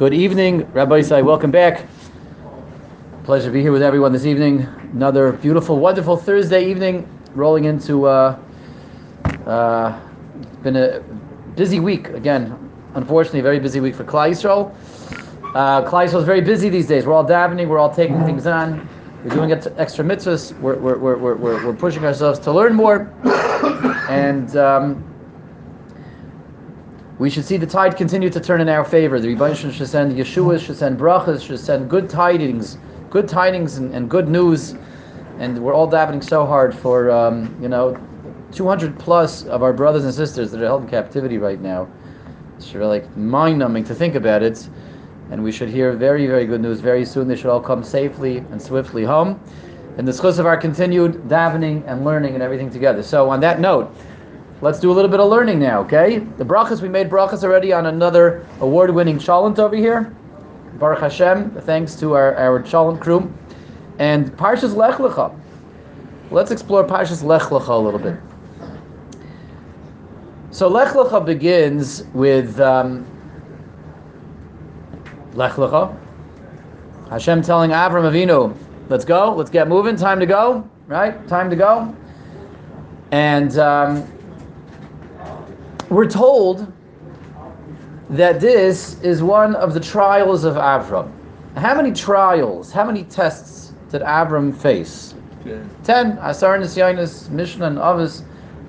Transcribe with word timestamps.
Good 0.00 0.14
evening, 0.14 0.66
Rabbi 0.72 1.00
Isai. 1.00 1.22
Welcome 1.22 1.50
back. 1.50 1.86
Pleasure 3.24 3.48
to 3.48 3.52
be 3.52 3.60
here 3.60 3.70
with 3.70 3.82
everyone 3.82 4.14
this 4.14 4.24
evening. 4.24 4.62
Another 4.94 5.30
beautiful, 5.30 5.78
wonderful 5.78 6.16
Thursday 6.16 6.70
evening, 6.70 7.06
rolling 7.34 7.64
into. 7.64 8.06
Uh, 8.06 8.38
uh, 9.44 10.00
been 10.62 10.76
a 10.76 11.00
busy 11.54 11.80
week 11.80 12.08
again. 12.08 12.56
Unfortunately, 12.94 13.40
a 13.40 13.42
very 13.42 13.60
busy 13.60 13.80
week 13.80 13.94
for 13.94 14.04
Klal 14.04 14.30
Yisrael. 14.30 14.74
Uh, 15.54 15.82
Klal 15.82 16.06
Yisrael 16.06 16.20
is 16.20 16.24
very 16.24 16.40
busy 16.40 16.70
these 16.70 16.86
days. 16.86 17.04
We're 17.04 17.12
all 17.12 17.26
davening. 17.26 17.68
We're 17.68 17.78
all 17.78 17.94
taking 17.94 18.24
things 18.24 18.46
on. 18.46 18.88
We're 19.22 19.34
doing 19.34 19.52
extra 19.52 20.02
mitzvahs. 20.02 20.58
We're, 20.60 20.78
we're, 20.78 20.96
we're, 20.96 21.16
we're, 21.18 21.66
we're 21.66 21.76
pushing 21.76 22.06
ourselves 22.06 22.38
to 22.38 22.52
learn 22.52 22.74
more, 22.74 23.12
and. 24.08 24.56
Um, 24.56 25.09
we 27.20 27.28
should 27.28 27.44
see 27.44 27.58
the 27.58 27.66
tide 27.66 27.98
continue 27.98 28.30
to 28.30 28.40
turn 28.40 28.62
in 28.62 28.68
our 28.70 28.82
favor. 28.82 29.20
The 29.20 29.36
Rebbeinu 29.36 29.70
should 29.74 29.86
send 29.86 30.16
Yeshua, 30.16 30.58
should 30.58 30.78
send 30.78 30.98
brachas, 30.98 31.46
should 31.46 31.60
send 31.60 31.90
good 31.90 32.08
tidings, 32.08 32.78
good 33.10 33.28
tidings 33.28 33.76
and, 33.76 33.94
and 33.94 34.08
good 34.08 34.26
news. 34.26 34.74
And 35.38 35.62
we're 35.62 35.74
all 35.74 35.86
davening 35.86 36.24
so 36.24 36.46
hard 36.46 36.74
for, 36.74 37.10
um, 37.10 37.54
you 37.60 37.68
know, 37.68 37.94
200 38.52 38.98
plus 38.98 39.44
of 39.44 39.62
our 39.62 39.74
brothers 39.74 40.06
and 40.06 40.14
sisters 40.14 40.50
that 40.50 40.62
are 40.62 40.64
held 40.64 40.84
in 40.84 40.88
captivity 40.88 41.36
right 41.36 41.60
now. 41.60 41.86
It's 42.56 42.72
really 42.74 43.00
like 43.00 43.16
mind-numbing 43.18 43.84
to 43.84 43.94
think 43.94 44.14
about 44.14 44.42
it. 44.42 44.66
And 45.30 45.44
we 45.44 45.52
should 45.52 45.68
hear 45.68 45.92
very, 45.92 46.26
very 46.26 46.46
good 46.46 46.62
news 46.62 46.80
very 46.80 47.04
soon. 47.04 47.28
They 47.28 47.36
should 47.36 47.50
all 47.50 47.60
come 47.60 47.84
safely 47.84 48.38
and 48.38 48.62
swiftly 48.62 49.04
home. 49.04 49.38
And 49.98 50.08
the 50.08 50.26
of 50.26 50.46
our 50.46 50.56
continued 50.56 51.16
davening 51.28 51.84
and 51.86 52.02
learning 52.02 52.32
and 52.32 52.42
everything 52.42 52.70
together. 52.70 53.02
So 53.02 53.28
on 53.28 53.40
that 53.40 53.60
note, 53.60 53.94
Let's 54.62 54.78
do 54.78 54.90
a 54.90 54.94
little 54.94 55.10
bit 55.10 55.20
of 55.20 55.30
learning 55.30 55.58
now, 55.58 55.80
okay? 55.80 56.18
The 56.18 56.44
brachas, 56.44 56.82
we 56.82 56.88
made 56.88 57.08
brachas 57.08 57.42
already 57.42 57.72
on 57.72 57.86
another 57.86 58.46
award-winning 58.60 59.18
cholent 59.18 59.58
over 59.58 59.74
here. 59.74 60.14
Baruch 60.74 61.00
Hashem, 61.00 61.50
thanks 61.62 61.94
to 61.96 62.12
our, 62.12 62.36
our 62.36 62.62
cholent 62.62 63.00
crew. 63.00 63.32
And 63.98 64.30
Parshas 64.36 64.76
Lech 64.76 64.96
Lecha. 64.96 65.34
Let's 66.30 66.50
explore 66.50 66.84
Parshas 66.84 67.22
Lech 67.22 67.42
Lecha 67.42 67.68
a 67.68 67.78
little 67.78 67.98
bit. 67.98 68.16
So 70.50 70.68
Lech 70.68 70.92
Lecha 70.92 71.24
begins 71.24 72.04
with 72.12 72.60
um, 72.60 73.06
Lech 75.32 75.52
Lecha. 75.52 75.96
Hashem 77.08 77.40
telling 77.40 77.70
Avram 77.70 78.10
Avinu, 78.10 78.54
let's 78.90 79.06
go, 79.06 79.34
let's 79.34 79.50
get 79.50 79.68
moving, 79.68 79.96
time 79.96 80.20
to 80.20 80.26
go, 80.26 80.68
right? 80.86 81.26
Time 81.28 81.48
to 81.48 81.56
go. 81.56 81.96
And 83.10 83.58
um, 83.58 84.06
we're 85.90 86.08
told 86.08 86.72
that 88.10 88.40
this 88.40 89.00
is 89.02 89.22
one 89.22 89.54
of 89.56 89.74
the 89.74 89.80
trials 89.80 90.44
of 90.44 90.54
Avram. 90.54 91.12
How 91.56 91.74
many 91.74 91.92
trials, 91.92 92.72
how 92.72 92.84
many 92.84 93.04
tests 93.04 93.72
did 93.90 94.02
Avram 94.02 94.56
face? 94.56 95.14
Ten. 95.44 95.70
Ten. 95.82 96.18
Asar 96.22 96.58
Nisyanis, 96.58 97.28
Mishnah, 97.30 97.66
and 97.66 97.78
Avos. 97.78 98.22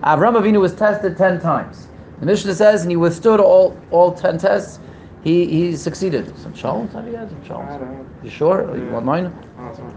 Avram 0.03 0.39
Avinu 0.39 0.59
was 0.59 0.73
tested 0.73 1.15
ten 1.15 1.39
times. 1.39 1.87
The 2.19 2.25
Mishnah 2.25 2.55
says, 2.55 2.81
and 2.81 2.91
he 2.91 2.97
withstood 2.97 3.39
all, 3.39 3.77
all 3.91 4.13
ten 4.13 4.37
tests. 4.37 4.79
He 5.23 5.45
he 5.45 5.75
succeeded. 5.75 6.35
Some 6.39 6.53
challenge 6.53 6.93
have 6.93 7.07
you 7.07 7.15
had? 7.15 7.29
Some 7.29 7.45
challenge? 7.45 8.07
You 8.23 8.29
sure? 8.31 8.67
Yeah. 8.67 8.83
You 8.83 8.89
want 8.89 9.05
mine? 9.05 9.31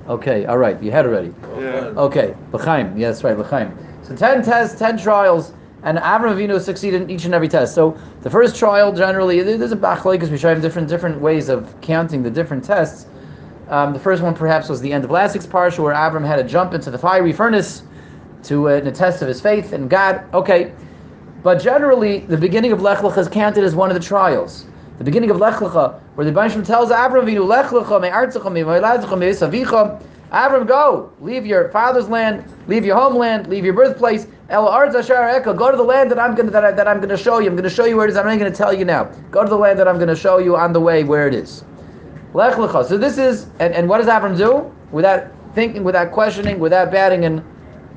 Okay, 0.09 0.45
all 0.45 0.59
right. 0.59 0.83
You 0.83 0.91
had 0.91 1.07
already. 1.07 1.33
Yeah. 1.59 1.93
Okay, 1.97 2.35
L'chaim. 2.53 2.95
Yes, 2.99 3.25
right, 3.25 3.39
L'chaim. 3.39 3.73
So 4.03 4.15
ten 4.15 4.43
tests, 4.43 4.79
ten 4.79 4.99
trials 4.99 5.55
and 5.85 5.99
Avram 5.99 6.35
Avinu 6.35 6.61
succeeded 6.61 7.03
in 7.03 7.11
each 7.11 7.25
and 7.27 7.35
every 7.35 7.49
test. 7.49 7.75
So 7.75 7.97
the 8.23 8.31
first 8.31 8.57
trial 8.57 8.93
generally 8.93 9.43
there's 9.43 9.73
a 9.73 9.77
bachlay 9.77 10.13
because 10.13 10.31
we 10.31 10.39
show 10.39 10.55
different 10.59 10.89
different 10.89 11.21
ways 11.21 11.49
of 11.49 11.81
counting 11.83 12.23
the 12.23 12.31
different 12.31 12.65
tests. 12.65 13.07
Um, 13.69 13.93
the 13.93 13.99
first 13.99 14.23
one 14.23 14.35
perhaps 14.35 14.69
was 14.69 14.81
the 14.81 14.93
end 14.93 15.05
of 15.05 15.11
last 15.11 15.35
week's 15.35 15.47
parsha 15.47 15.79
where 15.79 15.95
Avram 15.95 16.27
had 16.27 16.37
to 16.37 16.45
jump 16.45 16.75
into 16.75 16.91
the 16.91 16.99
fiery 16.99 17.33
furnace 17.33 17.83
to 18.45 18.69
uh, 18.69 18.73
a 18.85 18.91
test 18.91 19.23
of 19.23 19.29
his 19.29 19.41
faith 19.41 19.73
and 19.73 19.89
God. 19.89 20.25
Okay, 20.35 20.73
but 21.43 21.61
generally 21.63 22.21
the 22.21 22.37
beginning 22.37 22.73
of 22.73 22.81
Lech 22.83 22.99
Lecha 22.99 23.19
is 23.19 23.29
counted 23.29 23.63
as 23.63 23.75
one 23.75 23.91
of 23.91 23.95
the 23.95 24.03
trials. 24.03 24.67
The 24.99 25.05
beginning 25.05 25.31
of 25.31 25.39
Lech 25.39 25.57
Lecha, 25.57 26.01
where 26.15 26.25
the 26.25 26.33
Banshim 26.33 26.65
tells 26.65 26.91
Avram 26.91 27.25
Avinu 27.25 27.47
Lech 27.47 27.67
Lecha 27.67 28.01
me 28.01 28.09
Artzecha 28.09 28.51
me 28.51 28.63
Vayladzecha 28.63 29.19
me 29.19 29.27
Savicha. 29.29 30.03
Avram, 30.33 30.67
go, 30.67 31.13
leave 31.21 31.47
your 31.47 31.69
father's 31.69 32.09
land, 32.09 32.45
leave 32.67 32.85
your 32.85 32.97
homeland, 32.97 33.47
leave 33.47 33.65
your 33.65 33.75
birthplace, 33.75 34.27
El 34.55 34.67
go 34.67 35.71
to 35.73 35.77
the 35.77 35.83
land 35.83 36.13
that 36.13 36.19
I'm 36.21 36.37
gonna 36.37 36.51
that, 36.53 36.65
I, 36.65 36.71
that 36.71 36.87
I'm 36.87 37.01
gonna 37.01 37.17
show 37.17 37.41
you. 37.41 37.51
I'm 37.51 37.57
gonna 37.57 37.69
show 37.69 37.87
you 37.87 37.97
where 37.97 38.07
it 38.07 38.11
is. 38.11 38.17
I'm 38.17 38.25
not 38.25 38.39
gonna 38.39 38.53
tell 38.53 38.73
you 38.73 38.85
now. 38.85 39.11
Go 39.33 39.43
to 39.43 39.49
the 39.49 39.59
land 39.59 39.81
that 39.81 39.89
I'm 39.89 39.99
gonna 39.99 40.15
show 40.15 40.39
you 40.39 40.57
on 40.57 40.73
the 40.73 40.79
way 40.79 41.03
where 41.03 41.27
it 41.27 41.35
is. 41.35 41.65
Lech 42.35 42.55
lecha. 42.55 42.87
So 42.87 42.97
this 42.97 43.19
is 43.19 43.49
and, 43.59 43.75
and 43.75 43.89
what 43.89 43.99
does 43.99 44.07
Avram 44.07 44.37
do? 44.37 44.73
Without 44.93 45.27
thinking, 45.57 45.83
without 45.83 46.13
questioning, 46.13 46.61
without 46.61 46.93
batting 46.93 47.25
an 47.25 47.45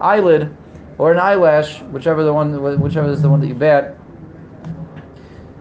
eyelid 0.02 0.52
or 0.98 1.12
an 1.12 1.20
eyelash, 1.20 1.84
whichever 1.84 2.24
the 2.24 2.34
one 2.34 2.82
whichever 2.82 3.08
is 3.08 3.22
the 3.22 3.30
one 3.30 3.40
that 3.40 3.48
you 3.48 3.56
bat. 3.56 3.96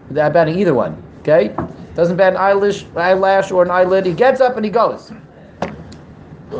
Without 0.08 0.32
batting 0.32 0.58
either 0.58 0.72
one. 0.72 1.02
Okay? 1.20 1.54
Doesn't 1.94 2.16
bat 2.16 2.32
an 2.32 2.38
eyelash 2.38 2.86
eyelash 2.96 3.50
or 3.50 3.62
an 3.62 3.70
eyelid. 3.70 4.06
He 4.06 4.14
gets 4.14 4.40
up 4.40 4.56
and 4.56 4.64
he 4.64 4.70
goes. 4.70 5.12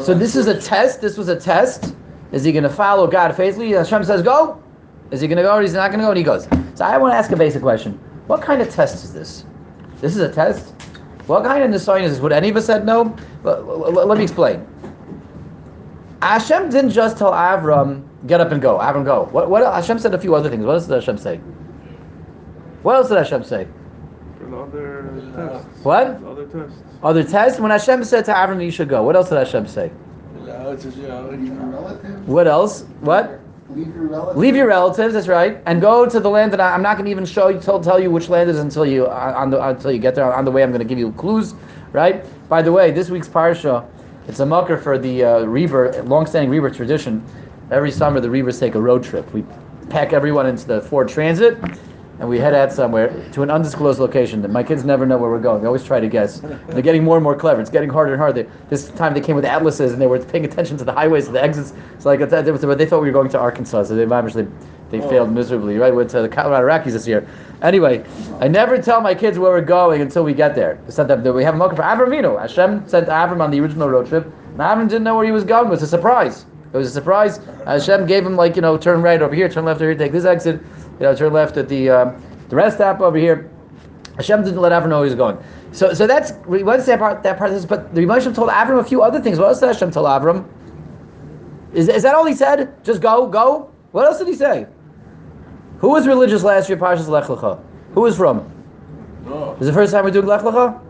So 0.02 0.12
this 0.12 0.36
is 0.36 0.46
a 0.46 0.60
test. 0.60 1.00
This 1.00 1.16
was 1.16 1.28
a 1.28 1.40
test 1.40 1.94
is 2.36 2.44
he 2.44 2.52
going 2.52 2.64
to 2.64 2.68
follow 2.68 3.06
God 3.06 3.34
faithfully? 3.34 3.70
Hashem 3.70 4.04
says 4.04 4.20
go. 4.20 4.62
Is 5.10 5.22
he 5.22 5.26
going 5.26 5.38
to 5.38 5.42
go 5.42 5.56
or 5.56 5.62
he's 5.62 5.72
not 5.72 5.90
going 5.90 6.00
to 6.00 6.04
go? 6.04 6.10
And 6.10 6.18
he 6.18 6.22
goes. 6.22 6.46
So 6.74 6.84
I 6.84 6.98
want 6.98 7.14
to 7.14 7.16
ask 7.16 7.30
a 7.30 7.36
basic 7.36 7.62
question. 7.62 7.98
What 8.26 8.42
kind 8.42 8.60
of 8.60 8.70
test 8.70 9.02
is 9.04 9.14
this? 9.14 9.46
This 10.02 10.14
is 10.14 10.20
a 10.20 10.30
test? 10.30 10.74
What 11.28 11.44
kind 11.44 11.64
of 11.64 11.70
design 11.70 12.04
is 12.04 12.12
this? 12.12 12.20
Would 12.20 12.32
any 12.32 12.50
of 12.50 12.56
us 12.56 12.66
said 12.66 12.84
no? 12.84 13.16
Let 13.42 14.18
me 14.18 14.24
explain. 14.24 14.66
Hashem 16.20 16.68
didn't 16.68 16.90
just 16.90 17.16
tell 17.16 17.32
Avram, 17.32 18.06
get 18.26 18.42
up 18.42 18.52
and 18.52 18.60
go. 18.60 18.78
Avram, 18.80 19.06
go. 19.06 19.28
What, 19.32 19.48
what 19.48 19.62
Hashem 19.62 19.98
said 19.98 20.12
a 20.12 20.20
few 20.20 20.34
other 20.34 20.50
things. 20.50 20.62
What 20.62 20.74
else 20.74 20.86
did 20.86 20.94
Hashem 20.94 21.16
say? 21.16 21.38
What 22.82 22.96
else 22.96 23.08
did 23.08 23.16
Hashem 23.16 23.44
say? 23.44 23.66
Other 24.52 25.22
tests. 25.34 25.84
What? 25.84 26.22
Other 26.22 26.46
tests. 26.46 26.82
Other 27.02 27.24
tests? 27.24 27.60
When 27.60 27.70
Hashem 27.70 28.04
said 28.04 28.26
to 28.26 28.32
Avram, 28.34 28.62
you 28.62 28.70
should 28.70 28.90
go. 28.90 29.02
What 29.02 29.16
else 29.16 29.30
did 29.30 29.38
Hashem 29.38 29.66
say? 29.66 29.90
What 32.26 32.46
else? 32.46 32.82
What? 33.00 33.40
Leave 33.70 33.94
your 33.94 34.06
relatives. 34.06 34.38
Leave 34.38 34.56
your 34.56 34.66
relatives. 34.68 35.14
That's 35.14 35.28
right, 35.28 35.60
and 35.66 35.80
go 35.80 36.06
to 36.06 36.20
the 36.20 36.30
land 36.30 36.52
that 36.52 36.60
I, 36.60 36.74
am 36.74 36.82
not 36.82 36.96
going 36.96 37.06
to 37.06 37.10
even 37.10 37.24
show 37.24 37.48
you, 37.48 37.58
tell, 37.58 37.80
tell 37.80 37.98
you 37.98 38.10
which 38.10 38.28
land 38.28 38.48
is 38.48 38.58
until 38.58 38.86
you 38.86 39.06
uh, 39.06 39.34
on 39.36 39.50
the 39.50 39.60
until 39.60 39.90
you 39.90 39.98
get 39.98 40.14
there. 40.14 40.32
On 40.32 40.44
the 40.44 40.50
way, 40.50 40.62
I'm 40.62 40.70
going 40.70 40.78
to 40.78 40.88
give 40.88 40.98
you 40.98 41.12
clues. 41.12 41.54
Right. 41.92 42.24
By 42.48 42.62
the 42.62 42.70
way, 42.70 42.90
this 42.90 43.10
week's 43.10 43.28
parsha, 43.28 43.88
it's 44.28 44.40
a 44.40 44.46
mucker 44.46 44.76
for 44.76 44.98
the 44.98 45.24
uh, 45.24 45.44
Reber, 45.44 46.02
long-standing 46.04 46.72
tradition. 46.72 47.24
Every 47.70 47.90
summer, 47.90 48.20
the 48.20 48.28
Rebers 48.28 48.60
take 48.60 48.74
a 48.76 48.80
road 48.80 49.02
trip. 49.02 49.32
We 49.32 49.44
pack 49.88 50.12
everyone 50.12 50.46
into 50.46 50.66
the 50.66 50.80
Ford 50.82 51.08
Transit 51.08 51.58
and 52.18 52.28
we 52.28 52.38
head 52.38 52.54
out 52.54 52.72
somewhere 52.72 53.08
to 53.32 53.42
an 53.42 53.50
undisclosed 53.50 54.00
location. 54.00 54.40
that 54.42 54.50
My 54.50 54.62
kids 54.62 54.84
never 54.84 55.04
know 55.04 55.18
where 55.18 55.30
we're 55.30 55.40
going. 55.40 55.60
They 55.60 55.66
always 55.66 55.84
try 55.84 56.00
to 56.00 56.08
guess. 56.08 56.40
They're 56.68 56.82
getting 56.82 57.04
more 57.04 57.16
and 57.16 57.24
more 57.24 57.36
clever. 57.36 57.60
It's 57.60 57.70
getting 57.70 57.90
harder 57.90 58.12
and 58.12 58.20
harder. 58.20 58.50
This 58.70 58.88
time 58.90 59.12
they 59.14 59.20
came 59.20 59.36
with 59.36 59.44
atlases 59.44 59.92
and 59.92 60.00
they 60.00 60.06
were 60.06 60.18
paying 60.18 60.44
attention 60.44 60.76
to 60.78 60.84
the 60.84 60.92
highways, 60.92 61.26
to 61.26 61.32
the 61.32 61.42
exits. 61.42 61.72
It's 61.94 62.06
like 62.06 62.20
they 62.20 62.86
thought 62.86 63.02
we 63.02 63.08
were 63.08 63.12
going 63.12 63.28
to 63.30 63.38
Arkansas, 63.38 63.84
so 63.84 63.94
they 63.94 64.04
obviously 64.04 64.46
they 64.90 65.00
oh. 65.00 65.08
failed 65.08 65.32
miserably. 65.32 65.76
Right, 65.76 65.94
went 65.94 66.10
to 66.10 66.22
the 66.22 66.28
Colorado 66.28 66.64
Rockies 66.64 66.94
this 66.94 67.06
year. 67.06 67.28
Anyway, 67.62 68.04
I 68.40 68.48
never 68.48 68.78
tell 68.78 69.00
my 69.00 69.14
kids 69.14 69.38
where 69.38 69.50
we're 69.50 69.60
going 69.60 70.00
until 70.00 70.24
we 70.24 70.32
get 70.32 70.54
there. 70.54 70.78
We 70.86 70.92
sent 70.92 71.08
them. 71.08 71.22
We 71.34 71.44
have 71.44 71.54
a 71.54 71.58
mocker 71.58 71.76
for 71.76 71.82
Avram 71.82 72.08
Avinu. 72.08 72.40
Hashem 72.40 72.88
sent 72.88 73.08
Avram 73.08 73.40
on 73.40 73.50
the 73.50 73.60
original 73.60 73.88
road 73.88 74.06
trip, 74.06 74.24
and 74.24 74.58
Avram 74.58 74.88
didn't 74.88 75.04
know 75.04 75.16
where 75.16 75.24
he 75.24 75.32
was 75.32 75.44
going. 75.44 75.66
It 75.66 75.70
was 75.70 75.82
a 75.82 75.86
surprise. 75.86 76.46
It 76.76 76.80
was 76.80 76.88
a 76.88 76.92
surprise. 76.92 77.38
Hashem 77.64 78.06
gave 78.06 78.24
him 78.24 78.36
like 78.36 78.54
you 78.54 78.62
know, 78.62 78.76
turn 78.76 79.00
right 79.00 79.20
over 79.20 79.34
here, 79.34 79.48
turn 79.48 79.64
left 79.64 79.80
over 79.80 79.90
here, 79.90 79.98
take 79.98 80.12
this 80.12 80.26
exit. 80.26 80.60
You 81.00 81.06
know, 81.06 81.16
turn 81.16 81.32
left 81.32 81.56
at 81.56 81.68
the. 81.68 81.88
Um, 81.90 82.22
the 82.48 82.56
rest 82.56 82.76
stop 82.76 83.00
over 83.00 83.16
here, 83.16 83.50
Hashem 84.16 84.44
didn't 84.44 84.60
let 84.60 84.72
Avram 84.72 84.88
know 84.88 85.02
he 85.02 85.06
was 85.06 85.14
going. 85.14 85.38
So, 85.72 85.94
so 85.94 86.06
that's 86.06 86.32
we 86.46 86.62
want 86.62 86.80
to 86.80 86.86
that 86.86 86.98
part. 86.98 87.22
That 87.22 87.38
part 87.38 87.50
of 87.50 87.56
this, 87.56 87.64
but 87.64 87.94
the 87.94 88.02
Rebbe 88.02 88.20
told 88.32 88.50
Avram 88.50 88.78
a 88.78 88.84
few 88.84 89.02
other 89.02 89.20
things. 89.20 89.38
What 89.38 89.48
else 89.48 89.60
did 89.60 89.66
Hashem 89.66 89.90
tell 89.90 90.04
Avram? 90.04 90.46
Is, 91.72 91.88
is 91.88 92.02
that 92.02 92.14
all 92.14 92.24
he 92.24 92.34
said? 92.34 92.72
Just 92.84 93.00
go, 93.00 93.26
go. 93.26 93.70
What 93.92 94.06
else 94.06 94.18
did 94.18 94.28
he 94.28 94.34
say? 94.34 94.66
Who 95.78 95.88
was 95.88 96.06
religious 96.06 96.42
last 96.42 96.68
year? 96.68 96.78
Parshas 96.78 97.08
Lech 97.08 97.24
Lecha. 97.24 97.60
Who 97.92 98.02
was 98.02 98.16
from? 98.16 98.50
No. 99.24 99.56
Is 99.60 99.66
the 99.66 99.72
first 99.72 99.92
time 99.92 100.04
we're 100.04 100.10
doing 100.10 100.26
Lech 100.26 100.42
Lecha? 100.42 100.82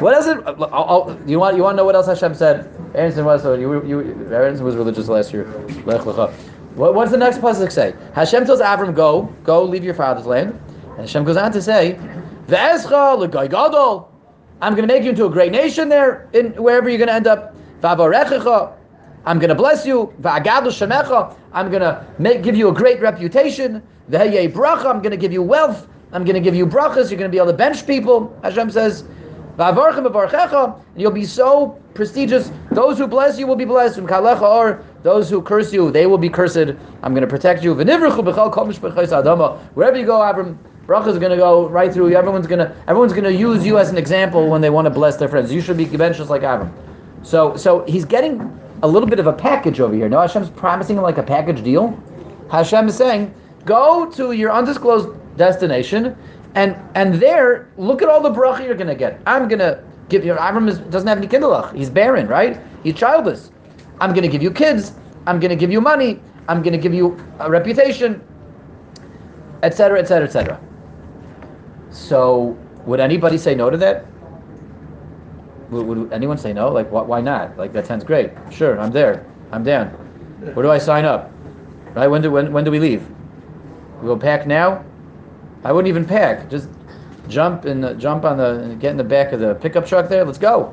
What 0.00 0.14
else? 0.14 0.26
It, 0.26 0.38
I'll, 0.46 0.64
I'll, 0.72 1.20
you 1.26 1.38
want 1.38 1.56
you 1.56 1.62
want 1.62 1.74
to 1.74 1.76
know 1.78 1.84
what 1.84 1.94
else 1.94 2.06
Hashem 2.06 2.34
said? 2.34 2.70
Aaron 2.94 3.24
was 3.24 3.42
so 3.42 3.54
you, 3.54 3.84
you 3.84 4.28
Aaron 4.32 4.62
was 4.62 4.76
religious 4.76 5.08
last 5.08 5.32
year. 5.32 5.46
Lech 5.84 6.02
Lecha. 6.02 6.32
What, 6.74 6.94
what 6.94 7.04
does 7.04 7.12
the 7.12 7.18
next 7.18 7.38
pasuk 7.38 7.72
say? 7.72 7.94
Hashem 8.14 8.46
tells 8.46 8.60
Avram, 8.60 8.94
"Go, 8.94 9.32
go, 9.44 9.64
leave 9.64 9.84
your 9.84 9.94
father's 9.94 10.26
land." 10.26 10.58
And 10.90 11.00
Hashem 11.00 11.24
goes 11.24 11.36
on 11.36 11.52
to 11.52 11.62
say, 11.62 11.98
"Ve'escha 12.46 13.30
gadol." 13.50 14.12
I'm 14.62 14.74
going 14.74 14.88
to 14.88 14.94
make 14.94 15.02
you 15.02 15.10
into 15.10 15.26
a 15.26 15.30
great 15.30 15.52
nation 15.52 15.88
there, 15.88 16.28
in 16.32 16.52
wherever 16.52 16.88
you're 16.88 16.98
going 16.98 17.08
to 17.08 17.14
end 17.14 17.26
up. 17.26 17.54
Va'varechecha. 17.82 18.72
I'm 19.26 19.38
going 19.38 19.50
to 19.50 19.54
bless 19.54 19.84
you. 19.84 20.14
Shemecha. 20.22 21.36
I'm 21.52 21.68
going 21.68 21.82
to 21.82 22.06
make, 22.18 22.42
give 22.42 22.56
you 22.56 22.68
a 22.68 22.72
great 22.72 23.00
reputation. 23.00 23.82
Ve'yei 24.10 24.50
bracha. 24.50 24.86
I'm 24.86 25.02
going 25.02 25.10
to 25.10 25.16
give 25.16 25.32
you 25.32 25.42
wealth. 25.42 25.88
I'm 26.12 26.24
going 26.24 26.34
to 26.34 26.40
give 26.40 26.54
you 26.54 26.66
brachas. 26.66 27.10
You're 27.10 27.18
going 27.18 27.30
to 27.30 27.34
be 27.34 27.38
able 27.38 27.50
to 27.50 27.56
bench 27.56 27.86
people. 27.86 28.38
Hashem 28.42 28.70
says, 28.70 29.04
and 29.58 30.82
you'll 30.96 31.10
be 31.10 31.24
so 31.24 31.80
prestigious. 31.94 32.50
Those 32.72 32.98
who 32.98 33.06
bless 33.06 33.38
you 33.38 33.46
will 33.46 33.56
be 33.56 33.64
blessed. 33.64 33.98
Or 33.98 34.84
those 35.02 35.30
who 35.30 35.40
curse 35.40 35.72
you, 35.72 35.90
they 35.90 36.06
will 36.06 36.18
be 36.18 36.28
cursed. 36.28 36.56
I'm 37.02 37.14
going 37.14 37.22
to 37.22 37.26
protect 37.26 37.62
you. 37.62 37.74
Wherever 37.74 38.06
you 39.98 40.06
go, 40.06 40.22
Abram, 40.22 40.58
bracha 40.86 41.08
is 41.08 41.18
going 41.18 41.30
to 41.30 41.36
go 41.36 41.68
right 41.68 41.92
through 41.92 42.08
you. 42.10 42.16
Everyone's 42.16 42.46
going 42.46 42.58
to 42.58 42.74
everyone's 42.86 43.12
going 43.12 43.24
to 43.24 43.32
use 43.32 43.64
you 43.64 43.78
as 43.78 43.90
an 43.90 43.96
example 43.96 44.48
when 44.48 44.60
they 44.60 44.70
want 44.70 44.86
to 44.86 44.90
bless 44.90 45.16
their 45.16 45.28
friends. 45.28 45.52
You 45.52 45.60
should 45.60 45.76
be 45.76 45.86
just 45.86 46.30
like 46.30 46.42
Abram. 46.42 46.72
So 47.22 47.56
so 47.56 47.84
he's 47.86 48.04
getting 48.04 48.60
a 48.82 48.88
little 48.88 49.08
bit 49.08 49.18
of 49.18 49.26
a 49.26 49.32
package 49.32 49.80
over 49.80 49.94
here. 49.94 50.08
No, 50.08 50.20
Hashem's 50.20 50.50
promising 50.50 50.96
him 50.96 51.02
like 51.02 51.18
a 51.18 51.22
package 51.22 51.62
deal. 51.64 51.98
Hashem 52.50 52.88
is 52.88 52.94
saying, 52.94 53.34
go 53.64 54.10
to 54.12 54.32
your 54.32 54.52
undisclosed 54.52 55.08
destination, 55.36 56.16
and 56.56 56.74
and 56.94 57.14
there, 57.14 57.70
look 57.76 58.02
at 58.02 58.08
all 58.08 58.20
the 58.20 58.30
bracha 58.30 58.64
you're 58.64 58.74
going 58.74 58.88
to 58.88 58.94
get. 58.94 59.20
I'm 59.26 59.46
going 59.46 59.58
to 59.60 59.84
give 60.08 60.24
you. 60.24 60.32
Avram 60.34 60.68
is, 60.68 60.78
doesn't 60.78 61.06
have 61.06 61.18
any 61.18 61.28
kindlech. 61.28 61.74
He's 61.76 61.90
barren, 61.90 62.26
right? 62.26 62.58
He's 62.82 62.94
childless. 62.94 63.50
I'm 64.00 64.10
going 64.10 64.22
to 64.22 64.28
give 64.28 64.42
you 64.42 64.50
kids. 64.50 64.94
I'm 65.26 65.38
going 65.38 65.50
to 65.50 65.56
give 65.56 65.70
you 65.70 65.80
money. 65.80 66.20
I'm 66.48 66.62
going 66.62 66.72
to 66.72 66.78
give 66.78 66.94
you 66.94 67.22
a 67.40 67.50
reputation, 67.50 68.22
etc., 69.62 70.00
etc., 70.00 70.26
etc. 70.26 70.60
So, 71.90 72.56
would 72.86 73.00
anybody 73.00 73.36
say 73.36 73.54
no 73.54 73.68
to 73.68 73.76
that? 73.76 74.06
Would, 75.70 75.86
would 75.86 76.12
anyone 76.12 76.38
say 76.38 76.52
no? 76.52 76.70
Like, 76.70 76.88
wh- 76.88 77.06
why 77.08 77.20
not? 77.20 77.56
Like, 77.58 77.72
that 77.72 77.86
sounds 77.86 78.04
great. 78.04 78.30
Sure, 78.50 78.78
I'm 78.80 78.92
there. 78.92 79.26
I'm 79.52 79.64
down. 79.64 79.88
Where 80.54 80.62
do 80.62 80.70
I 80.70 80.78
sign 80.78 81.04
up? 81.04 81.32
Right? 81.94 82.06
When 82.06 82.22
do 82.22 82.30
when, 82.30 82.52
when 82.52 82.64
do 82.64 82.70
we 82.70 82.78
leave? 82.78 83.06
We 84.00 84.06
go 84.06 84.16
pack 84.16 84.46
now. 84.46 84.84
I 85.66 85.72
wouldn't 85.72 85.88
even 85.88 86.04
pack. 86.04 86.48
Just 86.48 86.68
jump 87.28 87.62
the, 87.62 87.96
jump 87.98 88.24
on 88.24 88.36
the 88.36 88.76
get 88.78 88.92
in 88.92 88.96
the 88.96 89.02
back 89.02 89.32
of 89.32 89.40
the 89.40 89.56
pickup 89.56 89.84
truck 89.84 90.08
there. 90.08 90.24
Let's 90.24 90.38
go. 90.38 90.72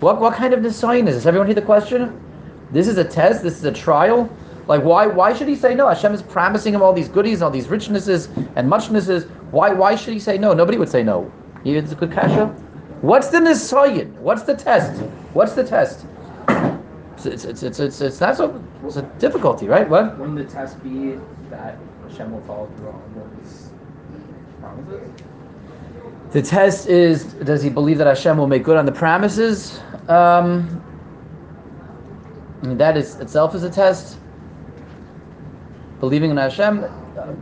What 0.00 0.20
what 0.20 0.34
kind 0.34 0.52
of 0.52 0.64
design 0.64 1.06
is 1.06 1.14
this? 1.14 1.26
Everyone 1.26 1.46
hear 1.46 1.54
the 1.54 1.62
question? 1.62 2.20
This 2.72 2.88
is 2.88 2.98
a 2.98 3.04
test. 3.04 3.44
This 3.44 3.56
is 3.56 3.64
a 3.64 3.72
trial. 3.72 4.28
Like 4.66 4.82
why 4.82 5.06
why 5.06 5.32
should 5.32 5.46
he 5.46 5.54
say 5.54 5.76
no? 5.76 5.86
Hashem 5.86 6.12
is 6.12 6.22
promising 6.22 6.74
him 6.74 6.82
all 6.82 6.92
these 6.92 7.08
goodies, 7.08 7.34
and 7.34 7.44
all 7.44 7.52
these 7.52 7.68
richnesses 7.68 8.28
and 8.56 8.68
muchnesses. 8.68 9.26
Why 9.52 9.70
why 9.70 9.94
should 9.94 10.12
he 10.12 10.18
say 10.18 10.36
no? 10.38 10.52
Nobody 10.54 10.76
would 10.76 10.88
say 10.88 11.04
no. 11.04 11.30
It's 11.64 11.92
a 11.92 11.94
good 11.94 12.10
kasha. 12.10 12.46
What's 13.02 13.28
the 13.28 13.38
nisayin? 13.38 14.12
What's 14.14 14.42
the 14.42 14.56
test? 14.56 15.02
What's 15.34 15.52
the 15.52 15.62
test? 15.62 16.04
It's 17.16 17.44
it's 17.44 17.62
it's 17.62 17.78
it's, 17.78 18.00
it's 18.00 18.20
not 18.20 18.36
so 18.36 18.60
it's 18.84 18.96
a 18.96 19.02
difficulty, 19.20 19.68
right? 19.68 19.88
What? 19.88 20.18
Wouldn't 20.18 20.38
the 20.38 20.52
test 20.52 20.82
be 20.82 21.16
that 21.50 21.78
Hashem 22.08 22.32
will 22.32 22.42
follow 22.42 22.66
through 22.76 22.88
on 22.88 23.14
promises? 23.14 23.69
The 26.32 26.42
test 26.42 26.88
is: 26.88 27.24
Does 27.24 27.62
he 27.62 27.70
believe 27.70 27.98
that 27.98 28.06
Hashem 28.06 28.38
will 28.38 28.46
make 28.46 28.62
good 28.62 28.76
on 28.76 28.86
the 28.86 28.92
promises? 28.92 29.80
Um, 30.08 30.82
that 32.62 32.96
is 32.96 33.16
itself 33.16 33.54
is 33.54 33.64
a 33.64 33.70
test. 33.70 34.18
Believing 35.98 36.30
in 36.30 36.36
Hashem, 36.36 36.84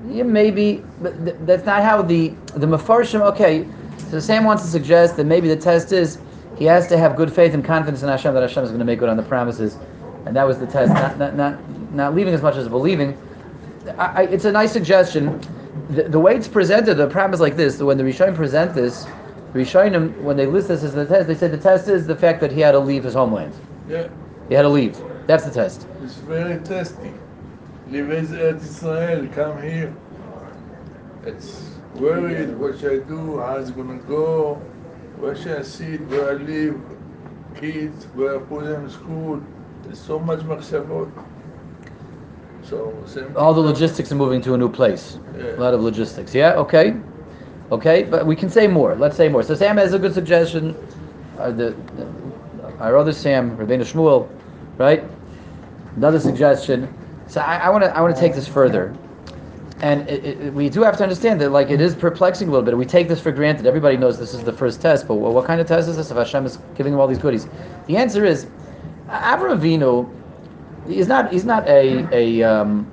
yeah, 0.08 0.22
maybe, 0.22 0.84
but 1.00 1.24
th- 1.24 1.36
that's 1.40 1.64
not 1.66 1.82
how 1.82 2.02
the 2.02 2.30
the 2.54 2.66
mefarshim. 2.66 3.20
Okay, 3.20 3.66
so 4.10 4.18
Sam 4.20 4.44
wants 4.44 4.62
to 4.62 4.68
suggest 4.68 5.16
that 5.16 5.26
maybe 5.26 5.48
the 5.48 5.56
test 5.56 5.92
is 5.92 6.18
he 6.56 6.64
has 6.64 6.88
to 6.88 6.98
have 6.98 7.14
good 7.14 7.32
faith 7.32 7.54
and 7.54 7.64
confidence 7.64 8.02
in 8.02 8.08
Hashem 8.08 8.34
that 8.34 8.42
Hashem 8.42 8.64
is 8.64 8.70
going 8.70 8.80
to 8.80 8.84
make 8.84 8.98
good 8.98 9.08
on 9.08 9.16
the 9.16 9.22
promises, 9.22 9.76
and 10.24 10.34
that 10.34 10.46
was 10.46 10.58
the 10.58 10.66
test. 10.66 10.92
Not 10.92 11.18
not 11.18 11.36
not, 11.36 11.92
not 11.92 12.14
leaving 12.14 12.34
as 12.34 12.42
much 12.42 12.56
as 12.56 12.68
believing. 12.68 13.16
I, 13.98 14.06
I, 14.06 14.22
it's 14.22 14.44
a 14.44 14.52
nice 14.52 14.72
suggestion. 14.72 15.40
The, 15.90 16.02
the 16.04 16.20
way 16.20 16.36
it's 16.36 16.48
presented, 16.48 16.94
the 16.96 17.08
problem 17.08 17.34
is 17.34 17.40
like 17.40 17.56
this: 17.56 17.80
when 17.80 17.96
the 17.96 18.04
Rishonim 18.04 18.34
present 18.34 18.74
this, 18.74 19.04
the 19.52 19.60
Rishonim, 19.60 20.20
when 20.22 20.36
they 20.36 20.46
list 20.46 20.68
this 20.68 20.82
as 20.82 20.94
the 20.94 21.06
test, 21.06 21.26
they 21.28 21.34
said 21.34 21.50
the 21.52 21.58
test 21.58 21.88
is 21.88 22.06
the 22.06 22.16
fact 22.16 22.40
that 22.40 22.52
he 22.52 22.60
had 22.60 22.72
to 22.72 22.78
leave 22.78 23.04
his 23.04 23.14
homeland. 23.14 23.54
Yeah, 23.88 24.08
He 24.48 24.54
had 24.54 24.62
to 24.62 24.68
leave. 24.68 24.98
That's 25.26 25.44
the 25.44 25.50
test. 25.50 25.86
it's 26.02 26.16
very 26.16 26.58
testing. 26.60 27.18
Leave 27.90 28.04
Eretz 28.04 28.62
Israel, 28.62 29.28
come 29.34 29.62
here. 29.62 29.94
It's 31.24 31.70
worried 31.94 32.56
what 32.58 32.78
should 32.78 33.02
I 33.02 33.08
do, 33.08 33.38
how 33.38 33.56
it's 33.56 33.70
gonna 33.70 33.96
go, 33.98 34.54
where 35.18 35.34
should 35.36 35.58
I 35.58 35.62
sit, 35.62 36.06
where 36.08 36.30
I 36.30 36.34
live, 36.34 36.80
kids, 37.56 38.04
where 38.14 38.36
I 38.36 38.38
put 38.40 38.64
them 38.64 38.84
in 38.84 38.90
school. 38.90 39.42
There's 39.84 39.98
so 40.00 40.18
much 40.18 40.40
machshavot. 40.40 41.10
So 42.62 42.94
same 43.06 43.36
All 43.36 43.54
the 43.54 43.60
logistics 43.60 44.10
of 44.10 44.18
moving 44.18 44.40
to 44.42 44.54
a 44.54 44.58
new 44.58 44.68
place. 44.70 45.18
Yeah. 45.36 45.56
A 45.56 45.60
lot 45.60 45.74
of 45.74 45.80
logistics. 45.82 46.34
Yeah. 46.34 46.54
Okay. 46.54 46.94
Okay. 47.72 48.02
But 48.04 48.26
we 48.26 48.36
can 48.36 48.50
say 48.50 48.66
more. 48.66 48.94
Let's 48.94 49.16
say 49.16 49.28
more. 49.28 49.42
So 49.42 49.54
Sam 49.54 49.76
has 49.76 49.94
a 49.94 49.98
good 49.98 50.14
suggestion. 50.14 50.76
Uh, 51.38 51.50
the, 51.50 51.70
the- 51.96 52.08
our 52.80 52.96
other 52.96 53.12
Sam, 53.12 53.56
Rabbeinu 53.56 53.80
Shmuel, 53.80 54.28
right? 54.76 55.02
Another 55.96 56.20
suggestion. 56.20 56.92
So 57.26 57.40
I 57.40 57.68
want 57.68 57.84
to 57.84 57.94
I 57.96 58.00
want 58.00 58.14
to 58.14 58.20
take 58.20 58.34
this 58.34 58.48
further, 58.48 58.94
and 59.80 60.08
it, 60.08 60.24
it, 60.24 60.54
we 60.54 60.68
do 60.70 60.82
have 60.82 60.96
to 60.96 61.02
understand 61.02 61.40
that 61.40 61.50
like 61.50 61.70
it 61.70 61.80
is 61.80 61.94
perplexing 61.94 62.48
a 62.48 62.50
little 62.50 62.64
bit. 62.64 62.76
We 62.78 62.86
take 62.86 63.08
this 63.08 63.20
for 63.20 63.32
granted. 63.32 63.66
Everybody 63.66 63.96
knows 63.96 64.18
this 64.18 64.32
is 64.32 64.44
the 64.44 64.52
first 64.52 64.80
test, 64.80 65.06
but 65.08 65.16
what, 65.16 65.34
what 65.34 65.44
kind 65.44 65.60
of 65.60 65.66
test 65.66 65.88
is 65.88 65.96
this? 65.96 66.10
If 66.10 66.16
Hashem 66.16 66.46
is 66.46 66.58
giving 66.74 66.94
him 66.94 67.00
all 67.00 67.06
these 67.06 67.18
goodies, 67.18 67.48
the 67.86 67.96
answer 67.96 68.24
is 68.24 68.46
Avraham 69.08 69.58
Avinu 69.60 70.08
he's 70.88 71.08
not 71.08 71.32
he's 71.32 71.44
not 71.44 71.66
a 71.68 72.08
a 72.12 72.42
um, 72.42 72.90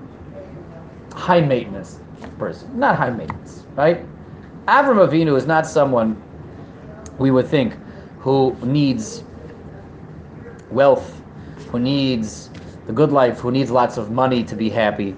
high 1.14 1.42
maintenance 1.42 2.00
person. 2.38 2.78
Not 2.78 2.96
high 2.96 3.10
maintenance, 3.10 3.66
right? 3.76 4.06
Avram 4.68 5.08
Avinu 5.08 5.38
is 5.38 5.46
not 5.46 5.66
someone 5.66 6.22
we 7.18 7.32
would 7.32 7.48
think 7.48 7.76
who 8.20 8.56
needs 8.64 9.24
wealth, 10.72 11.22
who 11.70 11.80
needs 11.80 12.50
the 12.88 12.94
good 12.94 13.12
life, 13.12 13.40
who 13.40 13.52
needs 13.52 13.72
lots 13.72 13.98
of 13.98 14.12
money 14.12 14.44
to 14.44 14.56
be 14.56 14.70
happy. 14.70 15.16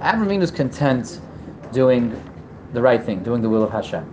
Avram 0.00 0.26
Avinu 0.26 0.42
is 0.42 0.50
content 0.50 1.20
doing 1.72 2.20
the 2.72 2.82
right 2.82 3.02
thing, 3.02 3.22
doing 3.22 3.40
the 3.40 3.48
will 3.48 3.62
of 3.62 3.70
Hashem. 3.70 4.04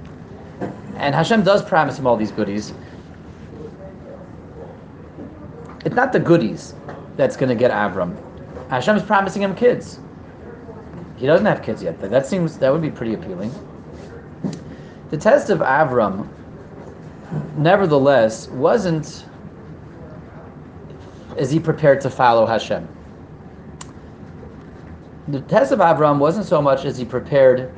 And 0.97 1.15
Hashem 1.15 1.43
does 1.43 1.63
promise 1.63 1.97
him 1.97 2.05
all 2.05 2.15
these 2.15 2.31
goodies. 2.31 2.73
It's 5.83 5.95
not 5.95 6.13
the 6.13 6.19
goodies 6.19 6.75
that's 7.17 7.35
going 7.35 7.49
to 7.49 7.55
get 7.55 7.71
Avram. 7.71 8.17
Hashem 8.69 8.95
is 8.95 9.03
promising 9.03 9.41
him 9.41 9.55
kids. 9.55 9.99
He 11.17 11.27
doesn't 11.27 11.45
have 11.45 11.61
kids 11.61 11.83
yet. 11.83 11.99
That 12.01 12.25
seems 12.25 12.57
that 12.57 12.71
would 12.71 12.81
be 12.81 12.89
pretty 12.89 13.13
appealing. 13.13 13.53
The 15.11 15.17
test 15.17 15.49
of 15.49 15.59
Avram, 15.59 16.27
nevertheless, 17.57 18.47
wasn't 18.49 19.25
is 21.37 21.49
he 21.49 21.59
prepared 21.59 22.01
to 22.01 22.09
follow 22.09 22.45
Hashem. 22.45 22.87
The 25.27 25.41
test 25.41 25.71
of 25.71 25.79
Avram 25.79 26.17
wasn't 26.17 26.45
so 26.45 26.61
much 26.61 26.85
as 26.85 26.97
he 26.97 27.05
prepared 27.05 27.71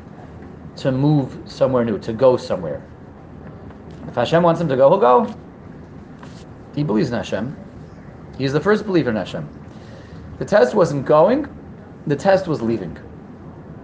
to 0.77 0.91
move 0.91 1.37
somewhere 1.45 1.85
new, 1.85 1.99
to 1.99 2.13
go 2.13 2.35
somewhere. 2.37 2.81
If 4.07 4.15
Hashem 4.15 4.41
wants 4.41 4.59
him 4.59 4.67
to 4.69 4.75
go, 4.75 4.89
he'll 4.89 4.99
go. 4.99 5.35
He 6.75 6.83
believes 6.83 7.09
in 7.09 7.15
Hashem. 7.15 7.55
He's 8.37 8.53
the 8.53 8.59
first 8.59 8.85
believer 8.85 9.09
in 9.09 9.15
Hashem. 9.15 9.47
The 10.39 10.45
test 10.45 10.73
wasn't 10.73 11.05
going, 11.05 11.47
the 12.07 12.15
test 12.15 12.47
was 12.47 12.61
leaving. 12.61 12.97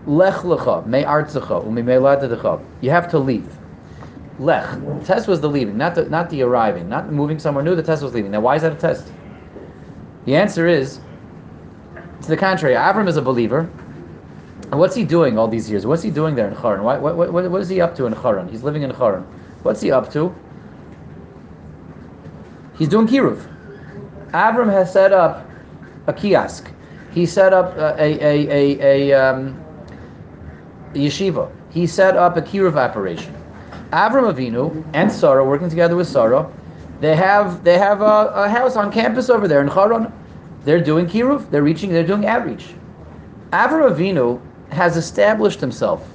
Lech 0.05 0.35
lecha, 0.35 0.85
me 0.87 1.03
artzecha, 1.03 1.65
umi 1.65 1.81
me 1.81 1.93
ladedecha. 1.93 2.63
You 2.81 2.89
have 2.89 3.09
to 3.11 3.19
leave. 3.19 3.47
Lech. 4.39 4.69
The 4.81 5.05
test 5.05 5.27
was 5.27 5.41
the 5.41 5.49
leaving, 5.49 5.77
not 5.77 5.95
the, 5.95 6.09
not 6.09 6.29
the 6.29 6.41
arriving, 6.41 6.89
not 6.89 7.11
moving 7.11 7.39
somewhere 7.39 7.63
new. 7.63 7.75
The 7.75 7.83
test 7.83 8.01
was 8.01 8.13
leaving. 8.13 8.31
Now, 8.31 8.39
why 8.39 8.55
is 8.55 8.61
that 8.61 8.71
a 8.71 8.75
test? 8.75 9.11
The 10.25 10.35
answer 10.35 10.67
is, 10.67 10.99
to 12.21 12.27
the 12.27 12.37
contrary. 12.37 12.75
Avram 12.75 13.07
is 13.07 13.17
a 13.17 13.21
believer. 13.21 13.69
And 14.71 14.79
what's 14.79 14.95
he 14.95 15.03
doing 15.03 15.37
all 15.37 15.47
these 15.47 15.69
years? 15.69 15.85
What's 15.85 16.03
he 16.03 16.11
doing 16.11 16.35
there 16.35 16.47
in 16.47 16.55
Haran? 16.55 16.83
Why, 16.83 16.97
what, 16.97 17.15
what, 17.15 17.49
what 17.49 17.61
is 17.61 17.69
he 17.69 17.81
up 17.81 17.95
to 17.95 18.05
in 18.05 18.13
Haran? 18.13 18.47
He's 18.49 18.63
living 18.63 18.83
in 18.83 18.91
Haran. 18.91 19.23
What's 19.63 19.81
he 19.81 19.91
up 19.91 20.11
to? 20.13 20.33
He's 22.77 22.87
doing 22.87 23.07
kiruv. 23.07 23.45
Avram 24.33 24.71
has 24.71 24.91
set 24.93 25.11
up 25.11 25.49
a 26.07 26.13
kiosk. 26.13 26.71
He 27.11 27.25
set 27.25 27.53
up 27.53 27.75
a, 27.77 27.95
a, 27.99 28.19
a, 28.19 28.49
a, 28.49 29.11
a 29.11 29.13
um, 29.13 29.63
yeshiva. 30.93 31.51
He 31.71 31.87
set 31.87 32.15
up 32.15 32.37
a 32.37 32.41
kiruv 32.41 32.75
operation. 32.75 33.35
Avram 33.91 34.31
Avinu 34.31 34.85
and 34.93 35.11
Sarah, 35.11 35.43
working 35.43 35.69
together 35.69 35.95
with 35.95 36.07
Sarah, 36.07 36.49
they 36.99 37.15
have 37.15 37.63
they 37.63 37.77
have 37.77 38.01
a, 38.01 38.31
a 38.35 38.49
house 38.49 38.75
on 38.75 38.91
campus 38.91 39.29
over 39.29 39.47
there 39.47 39.61
in 39.61 39.67
Haran. 39.67 40.11
They're 40.63 40.83
doing 40.83 41.07
kiruv. 41.07 41.49
They're 41.49 41.63
reaching. 41.63 41.91
They're 41.91 42.05
doing 42.05 42.25
outreach. 42.25 42.67
Avram 43.51 43.91
Avinu 43.91 44.39
has 44.71 44.97
established 44.97 45.59
himself 45.59 46.07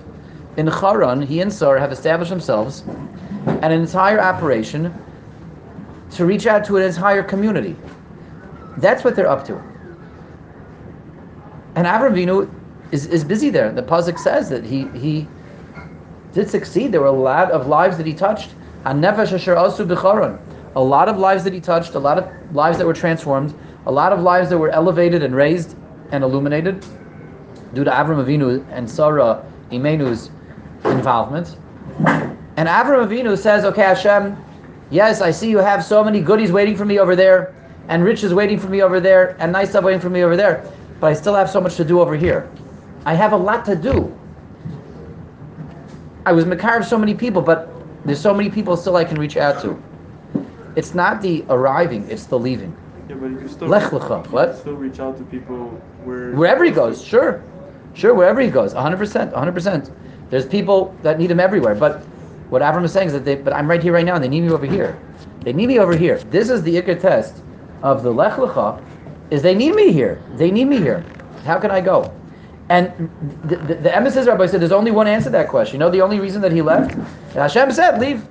in 0.57 0.67
Haran. 0.69 1.23
He 1.23 1.41
and 1.41 1.53
Sarah 1.53 1.81
have 1.81 1.91
established 1.91 2.31
themselves 2.31 2.85
an 3.47 3.73
entire 3.73 4.21
operation 4.21 4.95
to 6.13 6.27
reach 6.27 6.47
out 6.47 6.65
to 6.67 6.77
an 6.77 6.85
entire 6.85 7.23
community. 7.23 7.75
That's 8.79 9.05
what 9.05 9.17
they're 9.17 9.29
up 9.29 9.45
to. 9.47 9.57
And 11.77 11.87
Avram 11.87 12.13
Avinu 12.13 12.51
is, 12.93 13.07
is 13.07 13.25
busy 13.25 13.51
there. 13.51 13.73
The 13.73 13.83
Pasuk 13.83 14.19
says 14.19 14.49
that 14.51 14.65
he 14.65 14.89
he 14.89 15.27
did 16.33 16.51
succeed. 16.51 16.93
There 16.93 17.01
were 17.01 17.07
a 17.07 17.13
lot 17.13 17.51
of 17.51 17.67
lives 17.67 17.97
that 17.97 18.07
he 18.07 18.15
touched. 18.15 18.51
A 18.87 18.93
lot 20.83 21.09
of 21.09 21.19
lives 21.19 21.45
that 21.45 21.53
he 21.53 21.61
touched, 21.61 21.95
a 21.95 21.99
lot 21.99 22.19
of 22.19 22.55
lives 22.55 22.79
that 22.79 22.87
were 22.87 22.93
transformed, 22.93 23.55
a 23.87 23.93
lot 23.93 24.13
of 24.13 24.21
lives 24.21 24.51
that 24.51 24.59
were 24.59 24.71
elevated 24.71 25.23
and 25.23 25.35
raised 25.35 25.77
and 26.11 26.23
illuminated 26.23 26.85
due 27.73 27.85
to 27.85 27.91
Avram 27.91 28.23
Avinu 28.25 28.65
and 28.71 28.89
Sarah 28.89 29.45
Imenu's 29.71 30.31
involvement. 30.85 31.57
And 32.57 32.69
Avram 32.69 33.07
Avinu 33.07 33.39
says, 33.39 33.65
"Okay, 33.65 33.83
Hashem, 33.83 34.37
yes, 34.91 35.21
I 35.21 35.31
see 35.31 35.49
you 35.49 35.59
have 35.59 35.83
so 35.85 36.05
many 36.05 36.21
goodies 36.21 36.53
waiting 36.53 36.77
for 36.77 36.85
me 36.85 36.99
over 36.99 37.17
there, 37.17 37.55
and 37.89 38.05
Rich 38.05 38.25
is 38.25 38.33
waiting 38.33 38.59
for 38.59 38.69
me 38.69 38.83
over 38.83 39.01
there, 39.01 39.37
and 39.39 39.53
nice 39.53 39.71
stuff 39.71 39.85
waiting 39.85 40.01
for 40.01 40.11
me 40.11 40.23
over 40.23 40.37
there, 40.37 40.71
but 41.01 41.09
I 41.09 41.15
still 41.15 41.35
have 41.35 41.51
so 41.51 41.61
much 41.61 41.77
to 41.77 41.85
do 41.85 42.01
over 42.01 42.17
here. 42.17 42.51
I 43.05 43.15
have 43.15 43.33
a 43.33 43.37
lot 43.37 43.65
to 43.67 43.77
do. 43.77 44.17
I 46.27 46.33
was 46.33 46.47
Makar 46.47 46.79
of 46.79 46.87
so 46.87 46.97
many 46.97 47.15
people, 47.15 47.43
but 47.43 47.71
there's 48.05 48.21
so 48.21 48.33
many 48.33 48.49
people 48.51 48.77
still 48.77 48.97
I 48.97 49.05
can 49.05 49.19
reach 49.19 49.37
out 49.37 49.61
to. 49.63 49.81
It's 50.77 50.95
not 50.95 51.21
the 51.21 51.45
arriving, 51.51 52.09
it's 52.11 52.25
the 52.25 52.39
leaving. 52.39 52.75
Yeah, 53.09 53.17
but 53.17 53.31
you 53.31 53.49
still, 53.49 53.69
Lech 53.69 53.91
lecha, 53.91 54.25
you 54.25 54.33
what? 54.33 54.57
still 54.57 54.75
reach 54.75 54.99
out 54.99 55.19
to 55.19 55.25
people 55.25 55.69
where 56.05 56.33
Wherever 56.33 56.65
he 56.65 56.71
goes, 56.71 57.05
sure. 57.05 57.43
Sure, 57.93 58.15
wherever 58.15 58.41
he 58.41 58.51
goes, 58.51 58.75
100%, 58.75 59.33
100%. 59.33 59.93
There's 60.31 60.47
people 60.47 60.97
that 61.03 61.19
need 61.19 61.31
him 61.31 61.39
everywhere, 61.39 61.75
but 61.75 62.03
what 62.49 62.63
Avram 62.63 62.85
is 62.85 62.93
saying 62.93 63.09
is 63.09 63.13
that 63.13 63.25
they, 63.25 63.37
but 63.37 63.53
I'm 63.53 63.69
right 63.69 63.83
here 63.83 63.93
right 63.93 64.05
now 64.05 64.15
and 64.15 64.25
they 64.25 64.29
need 64.29 64.43
me 64.43 64.51
over 64.51 64.67
here. 64.67 64.99
They 65.43 65.53
need 65.53 65.69
me 65.69 65.79
over 65.79 65.97
here. 65.97 66.19
This 66.31 66.49
is 66.49 66.63
the 66.63 66.75
Iker 66.81 66.99
test 66.99 67.43
of 67.85 68.03
the 68.03 68.11
Lech 68.11 68.33
Lecha, 68.33 68.83
is 69.31 69.43
they 69.43 69.55
need 69.55 69.75
me 69.75 69.93
here. 69.93 70.21
They 70.37 70.51
need 70.51 70.65
me 70.65 70.79
here. 70.79 71.05
How 71.45 71.61
can 71.61 71.71
I 71.71 71.81
go? 71.81 72.13
And 72.71 73.11
the, 73.45 73.57
the, 73.57 73.75
the 73.75 73.95
emissaries 73.95 74.27
rabbi 74.27 74.47
said 74.47 74.61
there's 74.61 74.73
only 74.73 74.91
one 74.91 75.07
answer 75.07 75.27
to 75.27 75.31
that 75.31 75.49
question. 75.49 75.75
You 75.75 75.81
know 75.81 75.91
the 75.91 76.01
only 76.01 76.19
reason 76.19 76.41
that 76.43 76.51
he 76.51 76.63
left? 76.63 76.95
And 76.95 77.35
Hashem 77.35 77.71
said, 77.73 78.01
leave. 78.01 78.27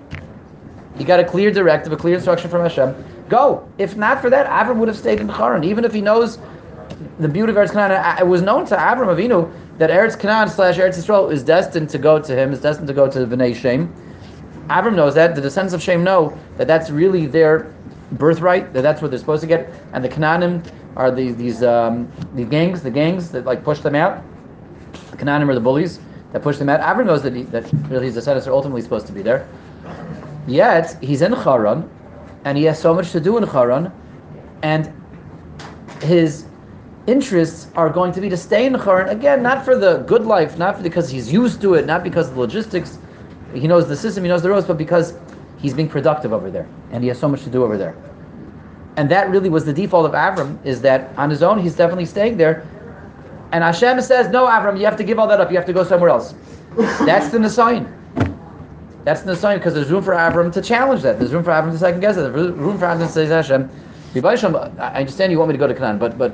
He 0.97 1.03
got 1.03 1.19
a 1.19 1.23
clear 1.23 1.51
directive, 1.51 1.93
a 1.93 1.97
clear 1.97 2.15
instruction 2.15 2.49
from 2.49 2.61
Hashem. 2.61 2.95
Go. 3.29 3.67
If 3.77 3.95
not 3.95 4.21
for 4.21 4.29
that, 4.31 4.47
Avram 4.47 4.77
would 4.77 4.87
have 4.87 4.97
stayed 4.97 5.19
in 5.19 5.29
Haran. 5.29 5.63
Even 5.63 5.85
if 5.85 5.93
he 5.93 6.01
knows 6.01 6.39
the 7.19 7.27
beauty 7.29 7.51
of 7.51 7.57
Eretz 7.57 7.71
Canaan, 7.71 8.17
it 8.19 8.27
was 8.27 8.41
known 8.41 8.65
to 8.67 8.75
Avram 8.75 9.07
Avinu 9.07 9.51
that 9.77 9.91
Eretz 9.91 10.19
Canaan 10.19 10.49
slash 10.49 10.77
Eretz 10.77 10.97
Yisrael 10.97 11.31
is 11.31 11.43
destined 11.43 11.89
to 11.89 11.97
go 11.97 12.19
to 12.19 12.35
him, 12.35 12.53
is 12.53 12.61
destined 12.61 12.87
to 12.87 12.93
go 12.93 13.09
to 13.09 13.19
Bnei 13.19 13.55
Shem. 13.55 13.93
Avram 14.67 14.95
knows 14.95 15.13
that. 15.15 15.35
The 15.35 15.41
descendants 15.41 15.73
of 15.73 15.81
Shem 15.81 16.03
know 16.03 16.37
that 16.57 16.67
that's 16.67 16.89
really 16.89 17.27
their 17.27 17.73
birthright, 18.17 18.73
that 18.73 18.81
that's 18.81 19.01
what 19.01 19.11
they're 19.11 19.19
supposed 19.19 19.41
to 19.41 19.47
get. 19.47 19.69
And 19.93 20.03
the 20.03 20.09
Canaanim 20.09 20.65
are 20.95 21.11
the, 21.11 21.31
these 21.31 21.63
um, 21.63 22.11
the 22.35 22.43
gangs, 22.43 22.81
the 22.81 22.91
gangs 22.91 23.31
that 23.31 23.45
like 23.45 23.63
push 23.63 23.79
them 23.79 23.95
out. 23.95 24.23
The 25.11 25.17
Canaanim 25.17 25.49
are 25.49 25.53
the 25.55 25.59
bullies 25.59 25.99
that 26.31 26.41
push 26.41 26.57
them 26.57 26.69
out. 26.69 26.79
Avram 26.81 27.05
knows 27.05 27.23
that, 27.23 27.35
he, 27.35 27.43
that 27.43 27.71
really 27.89 28.05
his 28.05 28.15
descendants 28.15 28.47
are 28.47 28.53
ultimately 28.53 28.81
supposed 28.81 29.07
to 29.07 29.13
be 29.13 29.21
there. 29.21 29.47
Yet 30.47 30.97
he's 31.01 31.21
in 31.21 31.31
Haran, 31.31 31.89
and 32.45 32.57
he 32.57 32.63
has 32.65 32.79
so 32.79 32.93
much 32.93 33.11
to 33.11 33.19
do 33.19 33.37
in 33.37 33.43
Haran, 33.43 33.91
and 34.61 34.91
his 36.01 36.45
interests 37.07 37.67
are 37.75 37.89
going 37.89 38.11
to 38.13 38.21
be 38.21 38.29
to 38.29 38.37
stay 38.37 38.65
in 38.65 38.73
Haran 38.73 39.09
again, 39.09 39.43
not 39.43 39.63
for 39.63 39.77
the 39.77 39.99
good 39.99 40.25
life, 40.25 40.57
not 40.57 40.81
because 40.81 41.09
he's 41.09 41.31
used 41.31 41.61
to 41.61 41.75
it, 41.75 41.85
not 41.85 42.03
because 42.03 42.29
of 42.29 42.35
the 42.35 42.39
logistics, 42.39 42.97
he 43.53 43.67
knows 43.67 43.87
the 43.87 43.95
system, 43.95 44.23
he 44.23 44.29
knows 44.29 44.41
the 44.41 44.49
roads, 44.49 44.65
but 44.65 44.77
because 44.77 45.13
he's 45.63 45.73
being 45.73 45.89
productive 45.89 46.31
over 46.31 46.51
there, 46.51 46.67
and 46.91 47.01
he 47.03 47.07
has 47.07 47.17
so 47.17 47.27
much 47.27 47.41
to 47.43 47.49
do 47.49 47.63
over 47.63 47.77
there. 47.77 47.95
And 48.97 49.09
that 49.09 49.31
really 49.31 49.49
was 49.49 49.65
the 49.65 49.73
default 49.73 50.05
of 50.05 50.11
Avram, 50.11 50.63
is 50.63 50.81
that 50.81 51.17
on 51.17 51.31
his 51.31 51.41
own 51.41 51.57
he's 51.57 51.75
definitely 51.75 52.05
staying 52.05 52.37
there. 52.37 52.67
And 53.51 53.63
Hashem 53.63 53.99
says, 54.01 54.29
No, 54.29 54.45
Avram, 54.45 54.77
you 54.77 54.85
have 54.85 54.97
to 54.97 55.03
give 55.03 55.17
all 55.17 55.27
that 55.27 55.41
up, 55.41 55.49
you 55.49 55.57
have 55.57 55.65
to 55.65 55.73
go 55.73 55.83
somewhere 55.83 56.11
else. 56.11 56.35
That's 56.77 57.29
the 57.29 57.39
Nisayan. 57.39 57.91
That's 59.03 59.21
the 59.21 59.35
sign 59.35 59.57
because 59.57 59.73
there's 59.73 59.89
room 59.89 60.03
for 60.03 60.13
Avram 60.13 60.51
to 60.53 60.61
challenge 60.61 61.01
that. 61.01 61.19
There's 61.19 61.33
room 61.33 61.43
for 61.43 61.51
Avram 61.51 61.71
to 61.71 61.77
second 61.77 61.99
guess 61.99 62.15
that. 62.15 62.33
There's 62.33 62.51
room 62.53 62.77
for 62.77 62.85
Avram 62.85 62.99
to 62.99 63.09
say, 63.09 63.25
Hashem, 63.25 63.69
I 64.79 64.99
understand 64.99 65.31
you 65.31 65.39
want 65.39 65.49
me 65.49 65.53
to 65.53 65.59
go 65.59 65.67
to 65.67 65.73
Canaan, 65.73 65.97
but 65.97 66.17
but 66.17 66.33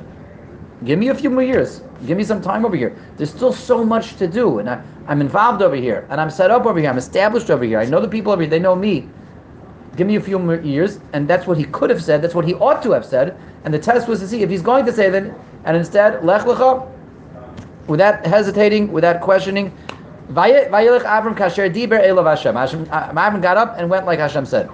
give 0.84 0.98
me 0.98 1.08
a 1.08 1.14
few 1.14 1.30
more 1.30 1.42
years. 1.42 1.82
Give 2.06 2.16
me 2.16 2.24
some 2.24 2.40
time 2.40 2.64
over 2.64 2.76
here. 2.76 2.96
There's 3.16 3.30
still 3.30 3.52
so 3.52 3.84
much 3.84 4.16
to 4.16 4.28
do, 4.28 4.60
and 4.60 4.70
I, 4.70 4.82
I'm 5.08 5.20
involved 5.20 5.62
over 5.62 5.74
here, 5.76 6.06
and 6.10 6.20
I'm 6.20 6.30
set 6.30 6.50
up 6.50 6.64
over 6.66 6.78
here. 6.78 6.88
I'm 6.88 6.98
established 6.98 7.50
over 7.50 7.64
here. 7.64 7.80
I 7.80 7.86
know 7.86 8.00
the 8.00 8.08
people 8.08 8.32
over 8.32 8.42
here. 8.42 8.50
They 8.50 8.60
know 8.60 8.76
me. 8.76 9.08
Give 9.96 10.06
me 10.06 10.16
a 10.16 10.20
few 10.20 10.38
more 10.38 10.56
years, 10.56 11.00
and 11.12 11.26
that's 11.26 11.46
what 11.46 11.58
he 11.58 11.64
could 11.64 11.90
have 11.90 12.02
said. 12.02 12.22
That's 12.22 12.34
what 12.34 12.44
he 12.44 12.54
ought 12.54 12.82
to 12.84 12.92
have 12.92 13.04
said. 13.04 13.36
And 13.64 13.74
the 13.74 13.78
test 13.78 14.08
was 14.08 14.20
to 14.20 14.28
see 14.28 14.42
if 14.42 14.50
he's 14.50 14.62
going 14.62 14.86
to 14.86 14.92
say 14.92 15.10
that, 15.10 15.34
and 15.64 15.76
instead, 15.76 16.24
lech 16.24 16.42
lecha, 16.42 16.88
without 17.86 18.24
hesitating, 18.24 18.92
without 18.92 19.20
questioning, 19.20 19.76
Vayelech 20.30 21.02
Avram 21.02 21.36
kasher 21.36 21.72
diber 21.72 22.00
elav 22.00 22.24
Hashem. 22.24 22.54
Hashem. 22.54 22.88
Uh, 22.90 23.10
Avram 23.10 23.42
got 23.42 23.56
up 23.56 23.74
and 23.76 23.90
went 23.90 24.06
like 24.06 24.20
Hashem 24.20 24.46
said. 24.46 24.70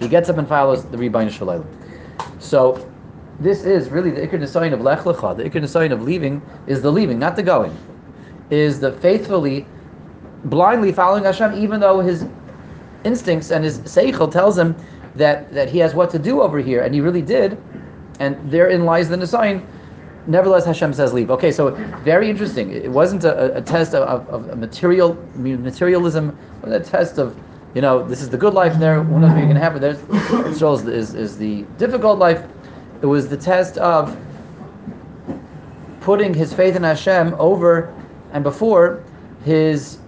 He 0.00 0.08
gets 0.08 0.28
up 0.28 0.36
and 0.36 0.46
follows 0.46 0.84
the 0.84 0.98
Rebbeinu 0.98 1.30
Shalom. 1.30 1.66
So, 2.38 2.90
this 3.40 3.64
is 3.64 3.88
really 3.88 4.10
the 4.10 4.20
Iker 4.20 4.38
Nisayin 4.38 4.74
of 4.74 4.82
Lech 4.82 5.00
Lecha. 5.00 5.36
The 5.36 5.44
Iker 5.44 5.62
Nisayin 5.62 5.92
of 5.92 6.02
leaving 6.02 6.42
is 6.66 6.82
the 6.82 6.92
leaving, 6.92 7.18
not 7.18 7.36
the 7.36 7.42
going. 7.42 7.74
Is 8.50 8.80
the 8.80 8.92
faithfully, 8.92 9.66
blindly 10.44 10.92
following 10.92 11.24
Hashem, 11.24 11.54
even 11.54 11.80
though 11.80 12.00
his 12.00 12.26
instincts 13.04 13.50
and 13.50 13.64
his 13.64 13.78
seichel 13.80 14.30
tells 14.30 14.56
him 14.56 14.76
that, 15.16 15.52
that 15.52 15.68
he 15.68 15.78
has 15.78 15.94
what 15.94 16.10
to 16.10 16.18
do 16.18 16.40
over 16.40 16.58
here, 16.58 16.82
and 16.82 16.94
he 16.94 17.00
really 17.00 17.22
did. 17.22 17.58
And 18.20 18.50
therein 18.50 18.84
lies 18.84 19.08
the 19.08 19.16
Nisayin 19.16 19.64
nevertheless 20.26 20.64
Hashem 20.64 20.92
says 20.94 21.12
leave. 21.12 21.30
Okay, 21.30 21.50
so 21.50 21.70
very 22.04 22.30
interesting. 22.30 22.70
It 22.70 22.90
wasn't 22.90 23.24
a, 23.24 23.56
a 23.56 23.62
test 23.62 23.94
of, 23.94 24.28
of, 24.28 24.50
of, 24.50 24.58
material 24.58 25.14
materialism. 25.34 26.36
It 26.64 26.72
a 26.72 26.80
test 26.80 27.18
of, 27.18 27.36
you 27.74 27.80
know, 27.80 28.06
this 28.06 28.20
is 28.20 28.30
the 28.30 28.36
good 28.36 28.54
life 28.54 28.78
there. 28.78 29.02
What 29.02 29.20
you're 29.36 29.42
going 29.42 29.54
to 29.54 29.60
have? 29.60 29.72
But 29.72 29.80
there's 29.80 30.02
Israel 30.46 30.74
is, 30.74 30.86
is, 30.86 31.14
is 31.14 31.38
the 31.38 31.62
difficult 31.78 32.18
life. 32.18 32.44
It 33.02 33.06
was 33.06 33.28
the 33.28 33.36
test 33.36 33.78
of 33.78 34.16
putting 36.00 36.34
his 36.34 36.52
faith 36.52 36.76
in 36.76 36.82
Hashem 36.82 37.34
over 37.38 37.92
and 38.32 38.42
before 38.42 39.04
his 39.44 39.98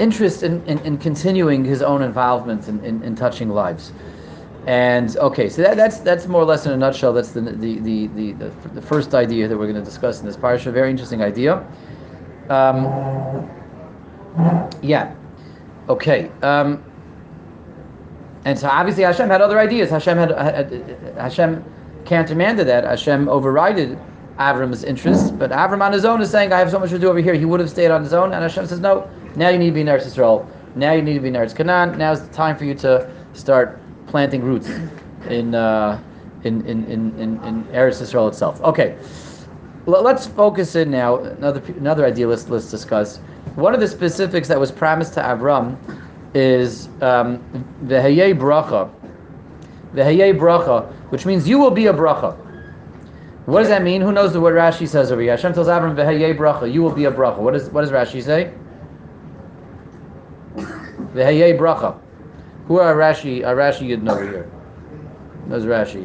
interest 0.00 0.42
in, 0.42 0.64
in, 0.66 0.78
in, 0.80 0.98
continuing 0.98 1.64
his 1.64 1.82
own 1.82 2.02
involvement 2.02 2.68
in, 2.68 2.82
in, 2.84 3.02
in, 3.02 3.14
touching 3.14 3.50
lives. 3.50 3.92
And 4.66 5.16
okay, 5.18 5.48
so 5.48 5.62
that, 5.62 5.76
that's 5.76 5.98
that's 5.98 6.26
more 6.26 6.42
or 6.42 6.44
less 6.44 6.66
in 6.66 6.72
a 6.72 6.76
nutshell. 6.76 7.12
That's 7.12 7.32
the 7.32 7.40
the, 7.40 7.78
the, 7.78 8.06
the, 8.08 8.32
the, 8.32 8.68
the 8.74 8.82
first 8.82 9.14
idea 9.14 9.46
that 9.46 9.56
we're 9.56 9.70
going 9.70 9.82
to 9.82 9.84
discuss 9.84 10.20
in 10.20 10.26
this 10.26 10.36
parsha. 10.36 10.72
Very 10.72 10.90
interesting 10.90 11.22
idea. 11.22 11.66
Um, 12.48 12.84
yeah. 14.82 15.14
Okay. 15.88 16.30
Um, 16.42 16.84
and 18.44 18.58
so 18.58 18.68
obviously 18.68 19.04
Hashem 19.04 19.28
had 19.28 19.42
other 19.42 19.58
ideas. 19.58 19.90
Hashem 19.90 20.16
had, 20.16 20.30
had 20.30 21.14
Hashem 21.16 21.64
countermanded 22.04 22.66
that. 22.66 22.84
Hashem 22.84 23.26
overrided 23.26 23.98
Avram's 24.40 24.84
interests, 24.84 25.30
but 25.30 25.50
Avram 25.50 25.82
on 25.82 25.92
his 25.92 26.06
own 26.06 26.22
is 26.22 26.30
saying, 26.30 26.50
"I 26.52 26.58
have 26.58 26.70
so 26.70 26.78
much 26.78 26.90
to 26.90 26.98
do 26.98 27.10
over 27.10 27.18
here." 27.20 27.34
He 27.34 27.44
would 27.44 27.60
have 27.60 27.68
stayed 27.68 27.90
on 27.90 28.02
his 28.02 28.14
own, 28.14 28.32
and 28.32 28.42
Hashem 28.42 28.66
says, 28.66 28.80
"No, 28.80 29.06
now 29.36 29.50
you 29.50 29.58
need 29.58 29.66
to 29.66 29.72
be 29.72 29.82
in 29.82 29.86
Eretz 29.86 30.06
Yisrael. 30.06 30.46
Now 30.74 30.92
you 30.92 31.02
need 31.02 31.14
to 31.14 31.20
be 31.20 31.28
in 31.28 31.34
Eretz 31.34 31.54
Canaan. 31.54 31.98
Now's 31.98 32.22
the 32.26 32.32
time 32.32 32.56
for 32.56 32.64
you 32.64 32.74
to 32.76 33.06
start 33.34 33.78
planting 34.06 34.42
roots 34.42 34.70
in 35.28 35.54
uh, 35.54 36.00
in, 36.44 36.66
in, 36.66 36.84
in, 36.86 37.14
in, 37.18 37.44
in 37.44 37.64
Eretz 37.64 38.00
Yisrael 38.00 38.28
itself." 38.28 38.62
Okay, 38.62 38.96
L- 39.86 40.02
let's 40.02 40.26
focus 40.26 40.74
in 40.74 40.90
now. 40.90 41.16
Another 41.18 41.62
another 41.76 42.06
idea. 42.06 42.26
Let's 42.26 42.48
let's 42.48 42.70
discuss. 42.70 43.18
One 43.56 43.74
of 43.74 43.80
the 43.80 43.88
specifics 43.88 44.48
that 44.48 44.58
was 44.58 44.72
promised 44.72 45.12
to 45.14 45.20
Avram 45.20 45.76
is 46.34 46.88
um, 47.02 47.42
the 47.82 47.96
Hayei 47.96 48.32
Bracha. 48.38 48.90
The 49.92 50.02
Hayei 50.02 50.38
Bracha, 50.38 50.90
which 51.10 51.26
means 51.26 51.46
you 51.46 51.58
will 51.58 51.72
be 51.72 51.88
a 51.88 51.92
bracha. 51.92 52.36
What 53.46 53.60
does 53.60 53.68
that 53.68 53.82
mean? 53.82 54.02
Who 54.02 54.12
knows 54.12 54.32
the 54.32 54.40
word 54.40 54.54
Rashi 54.54 54.86
says 54.86 55.10
over 55.10 55.20
here? 55.22 55.30
Hashem 55.32 55.54
tells 55.54 55.66
Avram, 55.66 55.96
"V'hayei 55.96 56.36
bracha." 56.36 56.70
You 56.70 56.82
will 56.82 56.92
be 56.92 57.06
a 57.06 57.12
bracha. 57.12 57.38
What 57.38 57.54
does 57.54 57.70
what 57.70 57.80
does 57.80 57.90
Rashi 57.90 58.22
say? 58.22 58.52
V'hayei 60.56 61.58
bracha. 61.58 61.98
Who 62.66 62.78
are 62.78 62.94
Rashi? 62.94 63.44
Are 63.46 63.56
Rashi 63.56 63.88
Yidden 63.88 64.10
over 64.10 64.22
here? 64.22 64.50
Knows 65.46 65.64
Rashi? 65.64 66.04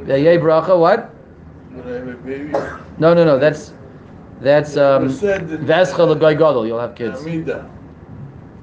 V'hayei 0.00 0.40
bracha. 0.40 0.78
What? 0.78 1.12
No, 2.98 3.12
no, 3.12 3.24
no. 3.24 3.38
That's 3.38 3.72
that's 4.40 4.76
um. 4.76 5.08
Vescha 5.08 6.38
gadol. 6.38 6.66
You'll 6.66 6.80
have 6.80 6.94
kids. 6.94 7.24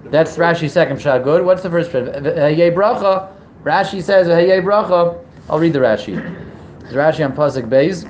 That's 0.05 0.37
Rashi's 0.37 0.73
second 0.73 1.01
shot. 1.01 1.23
Good. 1.23 1.45
What's 1.45 1.61
the 1.61 1.69
first 1.69 1.91
shot? 1.91 2.03
V'hayei 2.03 2.73
bracha. 2.73 3.27
Rashi 3.63 4.01
says 4.01 4.27
V'hayei 4.27 4.63
bracha. 4.63 5.19
I'll 5.49 5.59
read 5.59 5.73
the 5.73 5.79
Rashi. 5.79 6.39
It's 6.83 6.93
Rashi 6.93 7.23
on 7.23 7.33
Pasuk 7.33 7.69
Beis. 7.69 8.03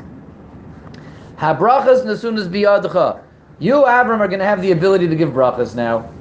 Habrachas 1.38 2.04
nasunas 2.06 2.48
biyadcha. 2.48 3.22
You, 3.60 3.76
Avram, 3.76 4.20
are 4.20 4.28
going 4.28 4.40
to 4.40 4.46
have 4.46 4.62
the 4.62 4.72
ability 4.72 5.08
to 5.08 5.16
give 5.16 5.30
brachas 5.30 5.76
now. 5.76 6.12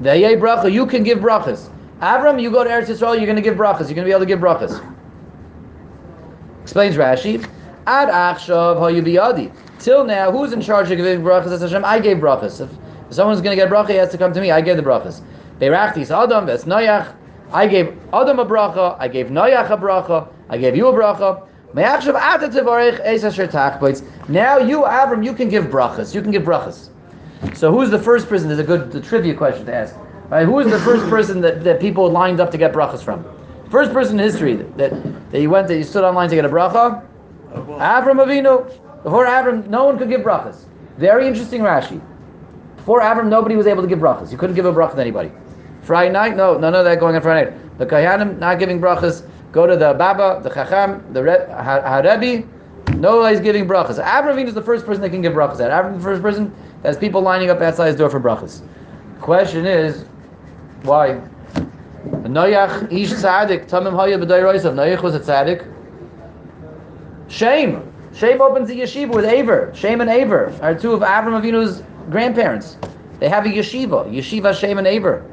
The 0.00 0.10
bracha, 0.10 0.72
you 0.72 0.86
can 0.86 1.02
give 1.02 1.18
brachas. 1.18 1.70
Avram, 2.00 2.40
you 2.40 2.50
go 2.50 2.64
to 2.64 2.70
Eretz 2.70 2.86
Yisrael, 2.86 3.16
you're 3.16 3.26
going 3.26 3.36
to 3.36 3.42
give 3.42 3.56
brachas. 3.56 3.86
You're 3.86 3.94
going 3.94 3.96
to 3.96 4.04
be 4.04 4.10
able 4.10 4.20
to 4.20 4.26
give 4.26 4.38
brachas. 4.38 4.94
Explains 6.62 6.96
Rashi. 6.96 7.42
Ad 7.86 8.08
achshav 8.08 8.76
hayu 8.76 9.02
biyadi. 9.04 9.52
Till 9.78 10.04
now, 10.04 10.30
who's 10.30 10.52
in 10.52 10.60
charge 10.60 10.90
of 10.90 10.96
giving 10.96 11.20
brachas? 11.20 11.52
As 11.52 11.60
Hashem, 11.60 11.84
I 11.84 11.98
gave 11.98 12.18
brachas. 12.18 12.60
If, 12.60 12.70
someone's 13.14 13.40
going 13.40 13.56
to 13.56 13.62
get 13.62 13.70
bracha, 13.70 13.90
he 13.90 13.96
has 13.96 14.10
to 14.10 14.18
come 14.18 14.32
to 14.32 14.40
me. 14.40 14.50
I 14.50 14.60
gave 14.60 14.76
the 14.76 14.82
brachas. 14.82 15.20
Beirachtis 15.58 16.10
Adam, 16.10 16.46
Ves 16.46 16.64
Noyach. 16.64 17.14
I 17.52 17.66
gave 17.66 17.88
Adam 18.12 18.38
a 18.38 18.46
bracha. 18.46 18.96
I 18.98 19.08
gave 19.08 19.26
Noyach 19.26 19.70
a 19.70 19.76
bracha. 19.76 20.28
I 20.48 20.58
gave 20.58 20.76
you 20.76 20.88
a 20.88 20.92
bracha. 20.92 21.46
Now 24.28 24.58
you, 24.58 24.82
Avram, 24.82 25.24
you 25.24 25.34
can 25.34 25.48
give 25.48 25.64
brachas. 25.64 26.14
You 26.14 26.22
can 26.22 26.30
give 26.30 26.42
brachas. 26.44 26.90
So 27.54 27.72
who's 27.72 27.90
the 27.90 27.98
first 27.98 28.28
person? 28.28 28.48
There's 28.48 28.60
a 28.60 28.64
good 28.64 28.92
the 28.92 29.00
trivia 29.00 29.34
question 29.34 29.66
to 29.66 29.74
ask. 29.74 29.96
Right? 30.28 30.46
Who 30.46 30.60
is 30.60 30.70
the 30.70 30.78
first 30.80 31.08
person 31.10 31.40
that, 31.40 31.64
that 31.64 31.80
people 31.80 32.08
lined 32.10 32.40
up 32.40 32.50
to 32.52 32.58
get 32.58 32.72
brachas 32.72 33.02
from? 33.02 33.24
First 33.70 33.92
person 33.92 34.20
in 34.20 34.24
history 34.24 34.54
that, 34.54 34.76
that, 34.78 35.30
that 35.32 35.40
you 35.40 35.50
went 35.50 35.66
that 35.68 35.76
you 35.76 35.82
stood 35.84 36.04
online 36.04 36.28
to 36.30 36.36
get 36.36 36.44
a 36.44 36.48
bracha? 36.48 37.04
Avram 37.52 38.24
Avinu. 38.24 38.66
Before 39.02 39.26
Avram, 39.26 39.66
no 39.66 39.84
one 39.84 39.98
could 39.98 40.08
give 40.08 40.20
brachas. 40.20 40.64
Very 40.96 41.26
interesting 41.26 41.60
Rashi. 41.62 42.00
Before 42.76 43.00
Avram, 43.00 43.28
nobody 43.28 43.56
was 43.56 43.66
able 43.66 43.82
to 43.82 43.88
give 43.88 43.98
brachas. 43.98 44.30
You 44.30 44.38
couldn't 44.38 44.54
give 44.54 44.64
a 44.64 44.72
bracha 44.72 44.94
to 44.94 45.00
anybody. 45.00 45.32
Friday 45.82 46.12
night, 46.12 46.36
no, 46.36 46.56
none 46.56 46.74
of 46.74 46.84
that 46.84 47.00
going 47.00 47.16
on 47.16 47.22
Friday 47.22 47.50
night. 47.50 47.78
The 47.78 47.86
Kayanim 47.86 48.38
not 48.38 48.58
giving 48.58 48.80
brachas. 48.80 49.28
Go 49.54 49.68
to 49.68 49.76
the 49.76 49.94
Baba, 49.94 50.40
the 50.42 50.50
Chacham, 50.50 51.12
the 51.12 51.22
Re- 51.22 51.46
Ha- 51.48 52.02
Harebi. 52.02 52.44
Nobody's 52.96 53.38
giving 53.38 53.68
brachas. 53.68 54.02
Avram 54.02 54.34
Avinu 54.34 54.48
is 54.48 54.54
the 54.54 54.62
first 54.62 54.84
person 54.84 55.00
that 55.02 55.10
can 55.10 55.22
give 55.22 55.32
brachas. 55.32 55.60
At 55.60 55.70
Avram, 55.70 55.96
the 55.96 56.02
first 56.02 56.22
person 56.22 56.52
has 56.82 56.98
people 56.98 57.20
lining 57.20 57.50
up 57.50 57.60
outside 57.60 57.86
his 57.86 57.96
door 57.96 58.10
for 58.10 58.18
brachas. 58.18 58.62
Question 59.20 59.64
is, 59.64 60.06
why? 60.82 61.20
Noyach 62.04 62.92
ish 62.92 63.12
tzaddik 63.12 63.68
tamim 63.68 63.94
haya 63.94 64.18
b'day 64.18 64.42
roisav. 64.42 64.74
Noyach 64.74 65.02
was 65.04 65.14
a 65.14 65.20
tzaddik. 65.20 65.72
Shem. 67.28 67.92
Shem 68.12 68.42
opens 68.42 68.70
a 68.70 68.74
yeshiva 68.74 69.14
with 69.14 69.24
Aver. 69.24 69.72
Shem 69.72 70.00
and 70.00 70.10
Aver 70.10 70.52
are 70.62 70.74
two 70.74 70.92
of 70.94 71.02
Avram 71.02 71.40
Avinu's 71.40 71.84
grandparents. 72.10 72.76
They 73.20 73.28
have 73.28 73.46
a 73.46 73.50
yeshiva. 73.50 74.12
Yeshiva 74.12 74.52
Shem 74.52 74.78
and 74.78 74.86
Aver. 74.88 75.24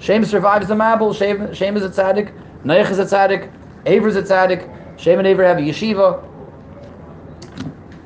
Shem 0.00 0.24
survives 0.24 0.66
the 0.66 0.74
Mabul. 0.74 1.16
Shem, 1.16 1.54
Shem 1.54 1.76
is 1.76 1.84
a 1.84 1.88
tzaddik. 1.88 2.32
Noach 2.64 2.90
is 2.90 2.98
a 2.98 3.04
tzaddik. 3.04 3.50
Aver 3.86 4.08
is 4.08 4.16
a 4.16 4.22
tzaddik. 4.22 4.98
Shem 4.98 5.18
and 5.18 5.28
Aver 5.28 5.44
have 5.44 5.58
a 5.58 5.60
yeshiva. 5.60 6.24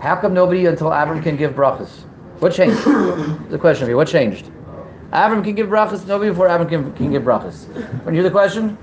How 0.01 0.17
come 0.17 0.35
nobody 0.35 0.67
until 0.67 0.89
Avram 0.89 1.23
can 1.23 1.37
give 1.37 1.53
brachas? 1.53 2.05
What 2.41 2.53
changed? 2.53 2.85
the 3.51 3.59
question 3.59 3.85
of 3.85 3.89
you. 3.89 3.97
What 3.97 4.09
changed? 4.09 4.51
Avram 5.13 5.43
can 5.45 5.55
give 5.55 5.69
brachas. 5.69 6.07
Nobody 6.07 6.31
before 6.31 6.49
Avram 6.49 6.69
can, 6.69 6.93
can 6.95 7.11
give 7.13 7.23
brachas. 7.23 7.67
When 8.05 8.15
you 8.15 8.21
hear 8.21 8.31
the 8.31 8.35
question, 8.35 8.77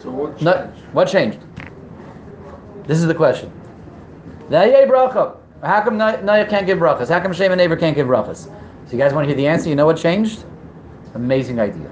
So 0.00 0.10
what 0.10 0.40
no, 0.42 0.52
changed? 0.52 0.82
what 0.92 1.08
changed? 1.08 1.38
This 2.86 2.98
is 2.98 3.06
the 3.06 3.14
question. 3.14 3.52
Bracha. 4.50 5.36
How 5.62 5.82
come 5.82 5.96
Nayeh 5.98 6.48
can't 6.48 6.66
give 6.66 6.78
brachas? 6.78 7.08
How 7.08 7.20
come 7.20 7.32
Shem 7.32 7.52
and 7.52 7.60
Aver 7.60 7.76
can't 7.76 7.94
give 7.94 8.06
brachas? 8.06 8.46
So 8.86 8.92
you 8.92 8.98
guys 8.98 9.12
want 9.12 9.24
to 9.24 9.28
hear 9.28 9.36
the 9.36 9.46
answer? 9.46 9.68
You 9.68 9.76
know 9.76 9.86
what 9.86 9.96
changed? 9.96 10.44
Amazing 11.14 11.60
idea. 11.60 11.90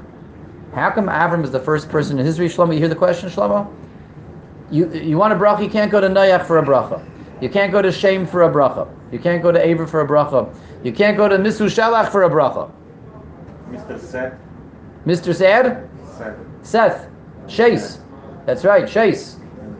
How 0.75 0.91
come 0.91 1.07
Avram 1.07 1.43
is 1.45 1.50
the 1.50 1.61
first 1.61 1.89
person 1.89 2.19
in 2.19 2.25
history? 2.25 2.49
Shlomo, 2.49 2.73
you 2.73 2.79
hear 2.79 2.89
the 2.89 2.95
question, 2.95 3.29
Shlomo? 3.29 3.73
You 4.71 4.93
you 4.93 5.17
want 5.17 5.33
a 5.33 5.37
bracha? 5.37 5.65
You 5.65 5.71
can't 5.71 5.91
go 5.91 6.00
to 6.00 6.09
Nayach 6.09 6.47
for 6.47 6.59
a 6.59 6.62
bracha. 6.62 7.05
You 7.41 7.49
can't 7.49 7.73
go 7.73 7.83
to 7.83 7.91
Shem 7.91 8.27
for 8.27 8.45
a 8.45 8.49
bracha. 8.49 8.89
You 9.11 9.19
can't 9.19 9.43
go 9.43 9.50
to 9.50 9.65
Aver 9.65 9.87
for 9.87 10.03
a 10.03 10.07
bracha. 10.07 10.55
You 10.85 10.93
can't 10.93 11.17
go 11.17 11.29
to 11.29 11.37
Mesushelach 11.37 12.12
for 12.12 12.23
a 12.23 12.31
bracha. 12.31 12.71
Mr. 13.71 13.99
Seth. 13.99 14.35
Mr. 15.07 15.35
Sad? 15.35 15.89
Seth. 16.17 16.37
Seth, 16.62 17.07
Shase. 17.49 18.00
That's 18.47 18.65
right, 18.65 18.89
Shase. 18.89 19.37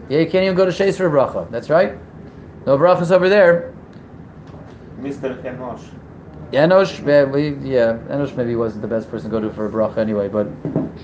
Yeah, 0.09 0.21
you 0.21 0.31
can't 0.31 0.45
even 0.45 0.57
go 0.57 0.65
to 0.65 0.73
Shase 0.73 0.97
for 0.97 1.07
a 1.07 1.11
bracha. 1.11 1.51
That's 1.51 1.71
right. 1.71 1.95
No 2.67 2.77
brachas 2.77 3.11
over 3.13 3.29
there. 3.29 3.73
Mr. 5.01 5.41
Enosh. 5.43 5.87
Enosh, 6.53 6.99
yeah, 7.65 7.99
Enosh 8.15 8.37
maybe 8.37 8.57
wasn't 8.57 8.83
the 8.83 8.89
best 8.89 9.09
person 9.09 9.31
to 9.31 9.41
go 9.41 9.41
to 9.41 9.55
for 9.55 9.67
a 9.67 9.71
bracha 9.71 9.99
anyway, 9.99 10.29
but 10.29 10.47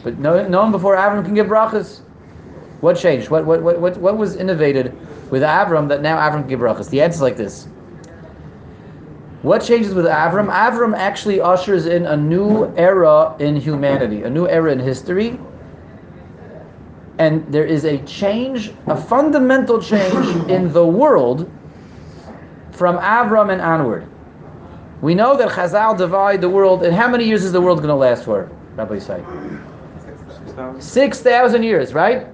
but 0.02 0.18
no, 0.18 0.46
no 0.48 0.62
one 0.62 0.72
before 0.72 0.96
Avram 0.96 1.24
can 1.24 1.35
give 1.35 1.46
brachas. 1.46 2.00
What 2.80 2.96
changed? 2.96 3.30
What 3.30 3.46
what 3.46 3.62
what 3.62 3.78
what, 3.80 3.96
what 3.98 4.16
was 4.16 4.37
innovated 4.37 4.92
with 5.30 5.42
Avram 5.42 5.88
that 5.88 6.02
now 6.02 6.16
Avram 6.16 6.40
can 6.40 6.48
give 6.48 6.61
brachas? 6.61 6.90
The 6.90 7.00
answer 7.00 7.16
is 7.16 7.20
like 7.22 7.37
this. 7.37 7.68
What 9.42 9.62
changes 9.62 9.94
with 9.94 10.06
Avram? 10.06 10.50
Avram 10.52 10.96
actually 10.96 11.40
ushers 11.40 11.87
in 11.87 12.06
a 12.06 12.16
new 12.16 12.74
era 12.76 13.37
in 13.38 13.54
humanity, 13.54 14.24
a 14.24 14.30
new 14.30 14.48
era 14.48 14.72
in 14.72 14.80
history. 14.80 15.38
And 17.18 17.46
there 17.52 17.64
is 17.64 17.85
a 17.85 17.98
change, 17.98 18.72
a 18.88 18.96
fundamental 18.96 19.80
change 19.80 20.50
in 20.50 20.72
the 20.72 20.85
world 20.85 21.50
from 22.72 22.98
Avram 22.98 23.52
and 23.52 23.62
onward. 23.62 24.09
We 25.02 25.14
know 25.14 25.37
that 25.37 25.50
Chazal 25.50 25.96
divide 25.96 26.40
the 26.40 26.48
world, 26.48 26.82
and 26.82 26.94
how 26.94 27.09
many 27.09 27.24
years 27.24 27.44
is 27.44 27.52
the 27.52 27.61
world 27.61 27.78
going 27.78 27.88
to 27.88 27.94
last 27.94 28.24
for, 28.24 28.50
Rabbi 28.76 28.98
Say? 28.98 29.22
6,000. 30.46 30.80
6,000 30.80 31.62
years, 31.62 31.92
right? 31.92 32.28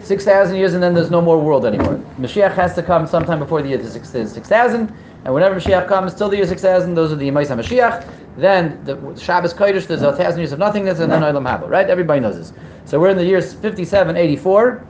6,000 0.00 0.56
years 0.56 0.74
and 0.74 0.82
then 0.82 0.92
there's 0.92 1.10
no 1.10 1.22
more 1.22 1.40
world 1.40 1.64
anymore. 1.64 1.98
Mashiach 2.18 2.54
has 2.54 2.74
to 2.74 2.82
come 2.82 3.06
sometime 3.06 3.38
before 3.38 3.62
the 3.62 3.68
year 3.70 3.82
6,000, 3.82 4.94
and 5.24 5.32
whenever 5.32 5.54
Mashiach 5.54 5.88
comes, 5.88 6.14
till 6.14 6.28
the 6.28 6.36
year 6.36 6.46
6,000, 6.46 6.94
those 6.94 7.10
are 7.10 7.16
the 7.16 7.28
Yemais 7.28 7.46
HaMashiach. 7.46 8.06
Then 8.36 8.84
the 8.84 8.96
Shabbos 9.18 9.54
Kodesh, 9.54 9.86
there's 9.86 10.02
a 10.02 10.12
thousand 10.12 10.40
years 10.40 10.52
of 10.52 10.58
nothingness, 10.58 10.98
and 10.98 11.10
then 11.10 11.22
Olam 11.22 11.46
Haba, 11.46 11.68
right? 11.68 11.88
Everybody 11.88 12.20
knows 12.20 12.36
this. 12.36 12.52
So 12.84 13.00
we're 13.00 13.10
in 13.10 13.16
the 13.16 13.24
years 13.24 13.54
57, 13.54 14.16
84. 14.16 14.84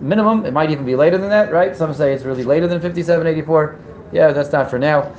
Minimum, 0.00 0.46
it 0.46 0.52
might 0.52 0.70
even 0.70 0.86
be 0.86 0.94
later 0.94 1.18
than 1.18 1.28
that, 1.28 1.52
right? 1.52 1.76
Some 1.76 1.92
say 1.92 2.12
it's 2.12 2.24
really 2.24 2.44
later 2.44 2.66
than 2.68 2.80
57, 2.80 3.26
84. 3.26 3.76
Yeah, 4.12 4.32
that's 4.32 4.52
not 4.52 4.70
for 4.70 4.78
now. 4.78 5.12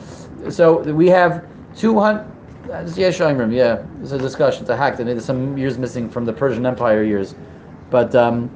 So 0.50 0.82
we 0.94 1.08
have 1.08 1.46
200. 1.76 2.22
uh, 2.22 2.26
Yeah, 2.96 3.10
Shoimrim, 3.10 3.54
yeah. 3.54 3.84
There's 3.98 4.12
a 4.14 4.18
discussion. 4.18 4.62
It's 4.62 4.70
a 4.70 4.78
hack. 4.78 4.98
There's 4.98 5.26
some 5.26 5.58
years 5.58 5.78
missing 5.78 6.10
from 6.10 6.26
the 6.26 6.34
Persian 6.34 6.66
Empire 6.66 7.04
years. 7.04 7.36
But 7.90 8.16
um, 8.16 8.50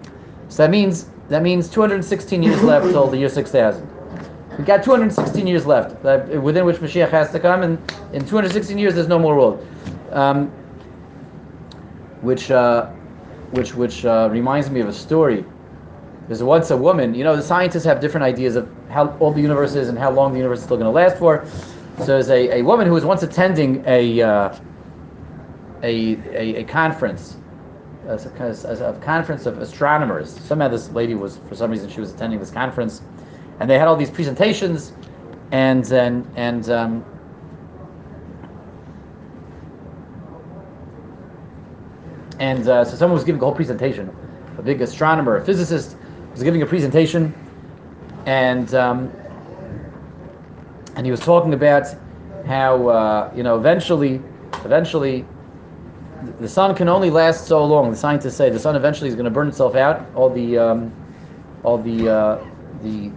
so 0.49 0.63
that 0.63 0.69
means 0.69 1.07
that 1.29 1.43
means 1.43 1.69
216 1.69 2.43
years 2.43 2.61
left 2.63 2.89
till 2.91 3.07
the 3.07 3.17
year 3.17 3.29
6000. 3.29 3.87
We 4.57 4.65
got 4.65 4.83
216 4.83 5.47
years 5.47 5.65
left, 5.65 6.03
uh, 6.05 6.25
within 6.41 6.65
which 6.65 6.77
Mashiach 6.77 7.09
has 7.09 7.31
to 7.31 7.39
come, 7.39 7.63
and 7.63 7.77
in 8.13 8.25
216 8.25 8.77
years 8.77 8.95
there's 8.95 9.07
no 9.07 9.17
more 9.17 9.35
world. 9.37 9.65
Um, 10.11 10.51
which 12.21 12.51
uh, 12.51 12.87
which 13.51 13.73
which 13.75 14.05
uh, 14.05 14.29
reminds 14.31 14.69
me 14.69 14.81
of 14.81 14.89
a 14.89 14.93
story. 14.93 15.45
There's 16.31 16.41
once 16.41 16.71
a 16.71 16.77
woman. 16.77 17.13
You 17.13 17.25
know, 17.25 17.35
the 17.35 17.43
scientists 17.43 17.83
have 17.83 17.99
different 17.99 18.23
ideas 18.23 18.55
of 18.55 18.69
how 18.89 19.17
old 19.19 19.35
the 19.35 19.41
universe 19.41 19.75
is 19.75 19.89
and 19.89 19.99
how 19.99 20.11
long 20.11 20.31
the 20.31 20.37
universe 20.37 20.59
is 20.59 20.63
still 20.63 20.77
going 20.77 20.85
to 20.85 20.89
last 20.89 21.17
for. 21.17 21.45
So 21.97 22.05
there's 22.05 22.29
a, 22.29 22.59
a 22.59 22.61
woman 22.61 22.87
who 22.87 22.93
was 22.93 23.03
once 23.03 23.21
attending 23.21 23.83
a 23.85 24.21
uh, 24.21 24.57
a, 25.83 26.15
a 26.31 26.61
a 26.61 26.63
conference 26.63 27.35
as 28.07 28.27
a, 28.27 28.93
a 28.95 28.99
conference 29.03 29.45
of 29.45 29.57
astronomers. 29.59 30.31
Somehow 30.31 30.69
this 30.69 30.89
lady 30.91 31.15
was, 31.15 31.39
for 31.49 31.55
some 31.55 31.69
reason, 31.69 31.89
she 31.89 31.99
was 31.99 32.13
attending 32.13 32.39
this 32.39 32.49
conference, 32.49 33.01
and 33.59 33.69
they 33.69 33.77
had 33.77 33.89
all 33.89 33.97
these 33.97 34.09
presentations, 34.09 34.93
and 35.51 35.91
and 35.91 36.25
and 36.37 36.69
um, 36.69 37.05
and 42.39 42.69
uh, 42.69 42.85
so 42.85 42.95
someone 42.95 43.15
was 43.15 43.25
giving 43.25 43.41
a 43.41 43.43
whole 43.43 43.53
presentation. 43.53 44.15
A 44.57 44.61
big 44.61 44.81
astronomer, 44.81 45.35
a 45.35 45.43
physicist, 45.43 45.97
was 46.31 46.43
giving 46.43 46.61
a 46.61 46.65
presentation, 46.65 47.33
and 48.25 48.73
um, 48.73 49.11
and 50.95 51.05
he 51.05 51.11
was 51.11 51.19
talking 51.19 51.53
about 51.53 51.87
how 52.45 52.87
uh, 52.87 53.31
you 53.35 53.43
know 53.43 53.57
eventually, 53.57 54.21
eventually 54.63 55.25
the 56.39 56.47
sun 56.47 56.75
can 56.75 56.87
only 56.87 57.09
last 57.09 57.47
so 57.47 57.63
long. 57.65 57.91
The 57.91 57.97
scientists 57.97 58.35
say 58.35 58.49
the 58.49 58.59
sun 58.59 58.75
eventually 58.75 59.09
is 59.09 59.15
going 59.15 59.25
to 59.25 59.31
burn 59.31 59.47
itself 59.47 59.75
out. 59.75 60.05
All 60.15 60.29
the 60.29 60.57
um, 60.57 60.91
all 61.63 61.77
the 61.77 62.09
uh, 62.09 62.45
the 62.83 63.11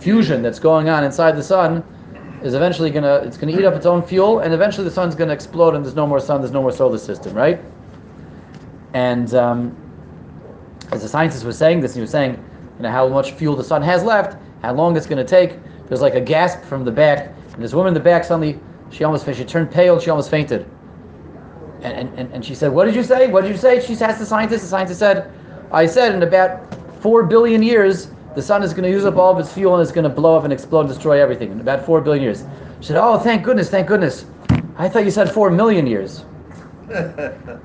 fusion 0.00 0.42
that's 0.42 0.58
going 0.58 0.88
on 0.88 1.04
inside 1.04 1.36
the 1.36 1.42
sun 1.42 1.82
is 2.42 2.54
eventually 2.54 2.90
going 2.90 3.02
to 3.02 3.26
it's 3.26 3.36
going 3.36 3.52
to 3.52 3.60
eat 3.60 3.64
up 3.64 3.74
its 3.74 3.86
own 3.86 4.02
fuel, 4.02 4.40
and 4.40 4.54
eventually 4.54 4.84
the 4.84 4.94
sun's 4.94 5.14
going 5.14 5.28
to 5.28 5.34
explode, 5.34 5.74
and 5.74 5.84
there's 5.84 5.96
no 5.96 6.06
more 6.06 6.20
sun, 6.20 6.40
there's 6.40 6.52
no 6.52 6.62
more 6.62 6.72
solar 6.72 6.98
system, 6.98 7.34
right? 7.34 7.60
And 8.94 9.34
um, 9.34 9.76
as 10.92 11.02
the 11.02 11.08
scientist 11.08 11.44
was 11.44 11.58
saying 11.58 11.80
this, 11.80 11.94
he 11.94 12.00
was 12.00 12.10
saying, 12.10 12.42
you 12.76 12.82
know, 12.82 12.90
how 12.90 13.08
much 13.08 13.32
fuel 13.32 13.56
the 13.56 13.64
sun 13.64 13.82
has 13.82 14.02
left, 14.02 14.36
how 14.62 14.72
long 14.72 14.96
it's 14.96 15.06
going 15.06 15.24
to 15.24 15.28
take. 15.28 15.58
There's 15.86 16.00
like 16.00 16.14
a 16.14 16.20
gasp 16.20 16.62
from 16.64 16.84
the 16.84 16.90
back, 16.90 17.32
and 17.52 17.62
this 17.62 17.74
woman 17.74 17.88
in 17.88 17.94
the 17.94 18.00
back 18.00 18.24
suddenly 18.24 18.58
she 18.90 19.04
almost 19.04 19.24
fainted. 19.24 19.46
she 19.46 19.52
turned 19.52 19.70
pale, 19.70 19.94
and 19.94 20.02
she 20.02 20.10
almost 20.10 20.30
fainted. 20.30 20.66
And, 21.82 22.08
and, 22.18 22.32
and 22.32 22.44
she 22.44 22.54
said, 22.54 22.72
What 22.72 22.86
did 22.86 22.94
you 22.94 23.02
say? 23.02 23.28
What 23.28 23.42
did 23.42 23.50
you 23.50 23.56
say? 23.56 23.80
She 23.80 23.94
asked 24.02 24.18
the 24.18 24.26
scientist. 24.26 24.64
The 24.64 24.68
scientist 24.68 24.98
said, 24.98 25.30
I 25.70 25.86
said 25.86 26.14
in 26.14 26.22
about 26.22 26.74
four 27.00 27.24
billion 27.24 27.62
years, 27.62 28.10
the 28.34 28.42
sun 28.42 28.62
is 28.62 28.72
going 28.72 28.84
to 28.84 28.90
use 28.90 29.04
up 29.04 29.16
all 29.16 29.32
of 29.32 29.38
its 29.38 29.52
fuel 29.52 29.74
and 29.74 29.82
it's 29.82 29.92
going 29.92 30.04
to 30.04 30.10
blow 30.10 30.36
up 30.36 30.44
and 30.44 30.52
explode 30.52 30.80
and 30.80 30.88
destroy 30.88 31.20
everything. 31.20 31.52
In 31.52 31.60
about 31.60 31.84
four 31.84 32.00
billion 32.00 32.24
years. 32.24 32.44
She 32.80 32.88
said, 32.88 32.96
Oh, 32.96 33.18
thank 33.18 33.44
goodness, 33.44 33.70
thank 33.70 33.86
goodness. 33.86 34.26
I 34.76 34.88
thought 34.88 35.04
you 35.04 35.10
said 35.10 35.30
four 35.30 35.50
million 35.50 35.86
years. 35.86 36.24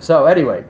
So, 0.00 0.26
anyway, 0.26 0.64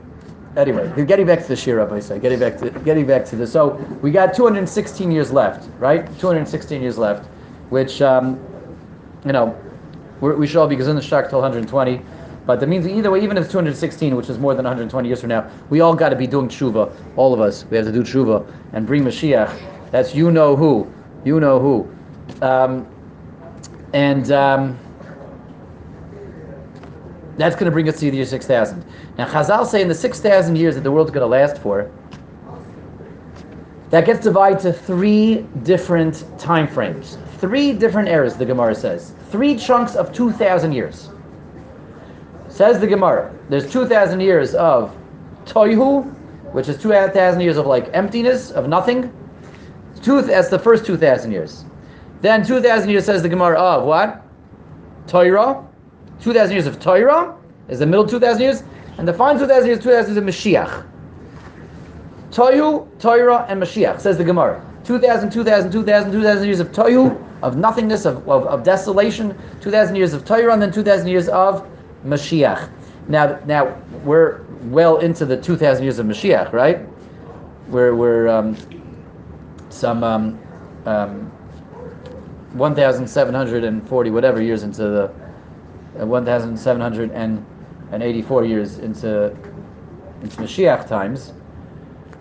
anyway, 0.57 1.05
getting 1.05 1.25
back 1.25 1.41
to 1.41 1.47
the 1.47 1.55
Shira, 1.55 1.91
I 1.91 1.99
say, 1.99 2.19
getting 2.19 2.39
back 2.39 2.57
to 2.57 2.69
getting 2.81 3.05
back 3.05 3.25
to 3.25 3.35
this. 3.35 3.51
So 3.51 3.73
we 4.01 4.11
got 4.11 4.33
216 4.33 5.11
years 5.11 5.31
left, 5.31 5.69
right? 5.79 6.05
216 6.19 6.81
years 6.81 6.97
left, 6.97 7.27
which 7.69 8.01
um, 8.01 8.39
you 9.25 9.31
know 9.31 9.57
we 10.21 10.47
should 10.47 10.57
all 10.57 10.67
be 10.67 10.75
in 10.75 10.95
the 10.95 11.01
shock 11.01 11.29
till 11.29 11.41
120. 11.41 12.01
But 12.45 12.59
that 12.59 12.67
means 12.67 12.87
either 12.87 13.09
way, 13.09 13.23
even 13.23 13.37
if 13.37 13.45
it's 13.45 13.51
216, 13.51 14.15
which 14.15 14.29
is 14.29 14.37
more 14.37 14.53
than 14.53 14.65
120 14.65 15.07
years 15.07 15.19
from 15.19 15.29
now, 15.29 15.49
we 15.71 15.81
all 15.81 15.95
got 15.95 16.09
to 16.09 16.15
be 16.15 16.27
doing 16.27 16.47
tshuva. 16.47 16.93
All 17.15 17.33
of 17.33 17.41
us, 17.41 17.65
we 17.71 17.77
have 17.77 17.87
to 17.87 17.91
do 17.91 18.03
tshuva 18.03 18.45
and 18.73 18.85
bring 18.85 19.03
Mashiach. 19.03 19.91
That's 19.91 20.13
you 20.13 20.29
know 20.29 20.55
who, 20.55 20.91
you 21.23 21.39
know 21.39 21.59
who, 21.59 22.45
um, 22.45 22.87
and. 23.93 24.31
Um, 24.31 24.79
that's 27.37 27.55
going 27.55 27.65
to 27.65 27.71
bring 27.71 27.89
us 27.89 27.99
to 27.99 28.09
the 28.09 28.17
year 28.17 28.25
6000. 28.25 28.83
Now, 29.17 29.27
Chazal 29.27 29.65
say 29.65 29.81
in 29.81 29.87
the 29.87 29.95
6,000 29.95 30.55
years 30.55 30.75
that 30.75 30.81
the 30.81 30.91
world's 30.91 31.11
going 31.11 31.21
to 31.21 31.27
last 31.27 31.61
for, 31.61 31.89
that 33.89 34.05
gets 34.05 34.19
divided 34.19 34.59
to 34.61 34.73
three 34.73 35.45
different 35.63 36.25
time 36.37 36.67
frames. 36.67 37.17
Three 37.37 37.71
different 37.71 38.09
eras, 38.09 38.35
the 38.35 38.45
Gemara 38.45 38.75
says. 38.75 39.13
Three 39.29 39.57
chunks 39.57 39.95
of 39.95 40.11
2,000 40.11 40.71
years. 40.71 41.09
Says 42.49 42.79
the 42.79 42.87
Gemara, 42.87 43.33
there's 43.49 43.71
2,000 43.71 44.19
years 44.19 44.55
of 44.55 44.95
Toihu, 45.45 46.03
which 46.53 46.67
is 46.67 46.81
2,000 46.81 47.39
years 47.41 47.57
of 47.57 47.67
like 47.67 47.89
emptiness, 47.93 48.51
of 48.51 48.67
nothing. 48.67 49.13
Two, 50.01 50.21
that's 50.21 50.49
the 50.49 50.59
first 50.59 50.85
2,000 50.85 51.31
years. 51.31 51.65
Then 52.21 52.45
2,000 52.45 52.89
years 52.89 53.05
says 53.05 53.21
the 53.21 53.29
Gemara 53.29 53.59
of 53.59 53.83
what? 53.83 54.23
Torah, 55.07 55.63
2,000 56.21 56.53
years 56.53 56.65
of 56.65 56.79
Torah 56.79 57.35
is 57.67 57.79
the 57.79 57.85
middle 57.85 58.07
2,000 58.07 58.41
years, 58.41 58.63
and 58.97 59.07
the 59.07 59.13
final 59.13 59.39
2,000 59.39 59.67
years, 59.67 59.79
2,000 59.79 60.15
years 60.15 60.17
of 60.17 60.23
Mashiach. 60.23 60.85
Toyu, 62.31 62.87
Torah, 62.99 63.45
and 63.49 63.61
Mashiach, 63.61 63.99
says 63.99 64.17
the 64.17 64.23
Gemara. 64.23 64.65
2,000, 64.83 65.31
2,000, 65.31 65.71
2,000, 65.71 66.11
2,000 66.11 66.45
years 66.45 66.59
of 66.59 66.71
Toyu, 66.71 67.21
of 67.41 67.57
nothingness, 67.57 68.05
of, 68.05 68.27
of, 68.29 68.45
of 68.45 68.63
desolation, 68.63 69.37
2,000 69.61 69.95
years 69.95 70.13
of 70.13 70.25
Torah, 70.25 70.53
and 70.53 70.61
then 70.61 70.71
2,000 70.71 71.07
years 71.07 71.27
of 71.29 71.67
Mashiach. 72.05 72.69
Now, 73.07 73.39
now 73.45 73.75
we're 74.03 74.41
well 74.63 74.97
into 74.97 75.25
the 75.25 75.37
2,000 75.41 75.83
years 75.83 75.99
of 75.99 76.05
Mashiach, 76.05 76.53
right? 76.53 76.79
We're, 77.67 77.95
we're 77.95 78.27
um, 78.27 78.57
some 79.69 80.03
um, 80.03 80.39
um, 80.85 81.31
1,740 82.53 84.09
whatever 84.11 84.41
years 84.41 84.63
into 84.63 84.83
the 84.83 85.11
uh, 85.99 86.05
1,784 88.01 88.45
years 88.45 88.79
into 88.79 89.35
into 90.21 90.37
Mashiach 90.37 90.87
times. 90.87 91.33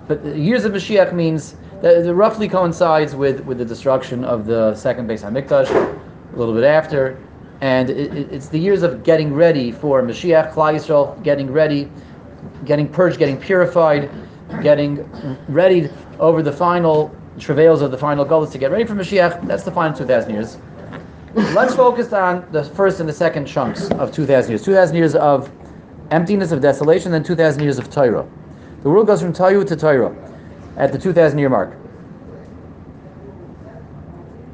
But 0.06 0.22
the 0.22 0.38
years 0.38 0.64
of 0.64 0.72
Mashiach 0.72 1.12
means 1.12 1.56
that 1.80 2.06
it 2.06 2.12
roughly 2.12 2.48
coincides 2.48 3.14
with, 3.14 3.40
with 3.44 3.58
the 3.58 3.64
destruction 3.64 4.24
of 4.24 4.46
the 4.46 4.74
second 4.74 5.08
Beis 5.08 5.22
Hamikdash, 5.22 5.70
a 5.70 6.37
little 6.37 6.54
bit 6.54 6.64
after, 6.64 7.18
and 7.60 7.88
it, 7.90 8.14
it, 8.14 8.32
it's 8.32 8.48
the 8.48 8.58
years 8.58 8.82
of 8.82 9.02
getting 9.04 9.32
ready 9.32 9.72
for 9.72 10.02
Mashiach, 10.02 10.52
Klal 10.52 10.74
Yisrael, 10.74 11.22
getting 11.22 11.50
ready, 11.50 11.90
getting 12.64 12.88
purged, 12.88 13.18
getting 13.18 13.38
purified, 13.38 14.10
getting 14.62 15.08
ready 15.48 15.88
over 16.18 16.42
the 16.42 16.52
final 16.52 17.14
travails 17.38 17.80
of 17.80 17.90
the 17.90 17.98
final 17.98 18.24
goal 18.24 18.44
is 18.44 18.50
to 18.50 18.58
get 18.58 18.70
ready 18.70 18.84
for 18.84 18.94
Mashiach. 18.94 19.46
That's 19.46 19.62
the 19.62 19.70
final 19.70 19.96
2,000 19.96 20.32
years. 20.32 20.58
Let's 21.34 21.74
focus 21.74 22.12
on 22.12 22.46
the 22.52 22.62
first 22.62 23.00
and 23.00 23.08
the 23.08 23.12
second 23.12 23.46
chunks 23.46 23.90
of 23.92 24.12
2,000 24.12 24.50
years. 24.50 24.62
2,000 24.62 24.96
years 24.96 25.14
of 25.16 25.50
emptiness, 26.14 26.53
of 26.53 26.61
desolation, 26.61 27.12
then 27.12 27.22
2,000 27.22 27.62
years 27.62 27.79
of 27.79 27.90
Torah. 27.90 28.27
The 28.83 28.90
world 28.90 29.07
goes 29.07 29.20
from 29.20 29.33
Tayu 29.33 29.66
to 29.66 29.77
Torah 29.77 30.14
at 30.77 30.92
the 30.92 30.98
2,000 30.98 31.38
year 31.38 31.48
mark. 31.48 31.74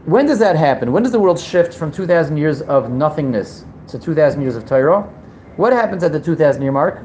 When 0.06 0.26
does 0.26 0.38
that 0.38 0.56
happen? 0.56 0.92
When 0.92 1.02
does 1.02 1.12
the 1.12 1.20
world 1.20 1.38
shift 1.38 1.74
from 1.74 1.92
2,000 1.92 2.36
years 2.36 2.62
of 2.62 2.90
nothingness 2.90 3.64
to 3.88 3.98
2,000 3.98 4.40
years 4.40 4.56
of 4.56 4.64
Torah? 4.66 5.02
What 5.56 5.72
happens 5.72 6.02
at 6.02 6.12
the 6.12 6.20
2,000 6.20 6.62
year 6.62 6.72
mark? 6.72 7.02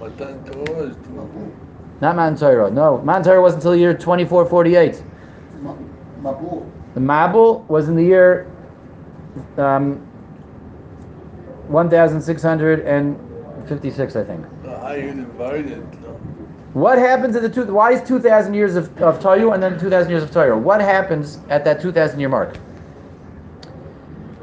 Matan 0.00 0.44
Torah 0.44 0.88
is 0.88 0.96
two. 0.96 1.56
Not 2.00 2.16
Matan 2.16 2.36
Torah. 2.36 2.70
No, 2.70 2.98
Matan 2.98 3.22
Torah 3.22 3.40
wasn't 3.40 3.60
until 3.60 3.72
the 3.72 3.78
year 3.78 3.94
2448. 3.94 5.02
Mabul. 6.20 6.70
The 6.94 7.00
Mabul 7.00 7.66
was 7.68 7.88
in 7.88 7.96
the 7.96 8.02
year 8.02 8.50
um, 9.56 10.06
1656, 13.68 14.16
I 14.16 14.24
think. 14.24 14.44
Divide 14.62 15.66
it? 15.66 15.82
What 16.74 16.98
happens 16.98 17.36
at 17.36 17.42
the 17.42 17.48
two? 17.48 17.72
Why 17.72 17.92
is 17.92 18.06
2,000 18.06 18.52
years 18.52 18.74
of, 18.74 18.86
of 19.00 19.20
Toyu 19.20 19.54
and 19.54 19.62
then 19.62 19.78
2,000 19.78 20.10
years 20.10 20.22
of 20.22 20.30
Torah? 20.30 20.58
What 20.58 20.80
happens 20.80 21.38
at 21.48 21.64
that 21.64 21.80
2,000 21.80 22.18
year 22.18 22.28
mark? 22.28 22.58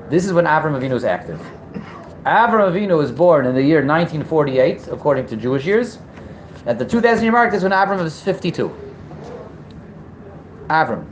This 0.10 0.26
is 0.26 0.34
when 0.34 0.46
Avram 0.46 0.80
Avinu 0.80 0.94
is 0.94 1.04
active. 1.04 1.40
Avram 2.26 2.72
Avinu 2.72 2.98
was 2.98 3.12
born 3.12 3.46
in 3.46 3.54
the 3.54 3.62
year 3.62 3.86
1948, 3.86 4.88
according 4.88 5.28
to 5.28 5.36
Jewish 5.36 5.66
years. 5.66 6.00
At 6.66 6.80
the 6.80 6.86
2,000 6.86 7.24
year 7.24 7.32
mark, 7.32 7.52
this 7.52 7.60
is 7.60 7.64
when 7.64 7.74
Avram 7.74 8.04
is 8.04 8.22
52. 8.22 8.70
Avram. 10.70 11.06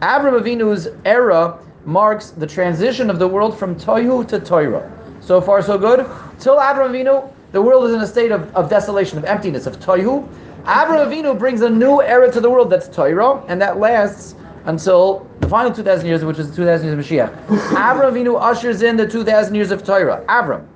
Avram 0.00 0.40
Avinu's 0.40 0.88
era 1.04 1.58
marks 1.84 2.30
the 2.30 2.46
transition 2.46 3.10
of 3.10 3.18
the 3.18 3.28
world 3.28 3.58
from 3.58 3.76
Tohu 3.76 4.26
to 4.28 4.40
Torah. 4.40 4.90
So 5.22 5.40
far, 5.40 5.62
so 5.62 5.78
good. 5.78 6.00
Till 6.40 6.56
Avram 6.56 6.90
Avinu, 6.90 7.32
the 7.52 7.62
world 7.62 7.84
is 7.84 7.94
in 7.94 8.00
a 8.00 8.06
state 8.06 8.32
of, 8.32 8.52
of 8.56 8.68
desolation, 8.68 9.18
of 9.18 9.24
emptiness, 9.24 9.66
of 9.66 9.78
Tohu. 9.78 10.28
Avram 10.64 11.06
Avinu 11.06 11.38
brings 11.38 11.60
a 11.60 11.70
new 11.70 12.02
era 12.02 12.30
to 12.30 12.40
the 12.40 12.50
world 12.50 12.70
that's 12.70 12.88
Torah, 12.88 13.44
and 13.46 13.62
that 13.62 13.78
lasts 13.78 14.34
until 14.64 15.28
the 15.40 15.48
final 15.48 15.72
2,000 15.72 16.06
years, 16.06 16.24
which 16.24 16.38
is 16.38 16.50
the 16.50 16.56
2,000 16.56 16.86
years 16.86 16.98
of 16.98 17.04
Mashiach. 17.04 17.46
Avram 17.70 18.12
Avinu 18.12 18.40
ushers 18.40 18.82
in 18.82 18.96
the 18.96 19.06
2,000 19.06 19.54
years 19.54 19.70
of 19.70 19.84
Torah. 19.84 20.24
Avram. 20.28 20.66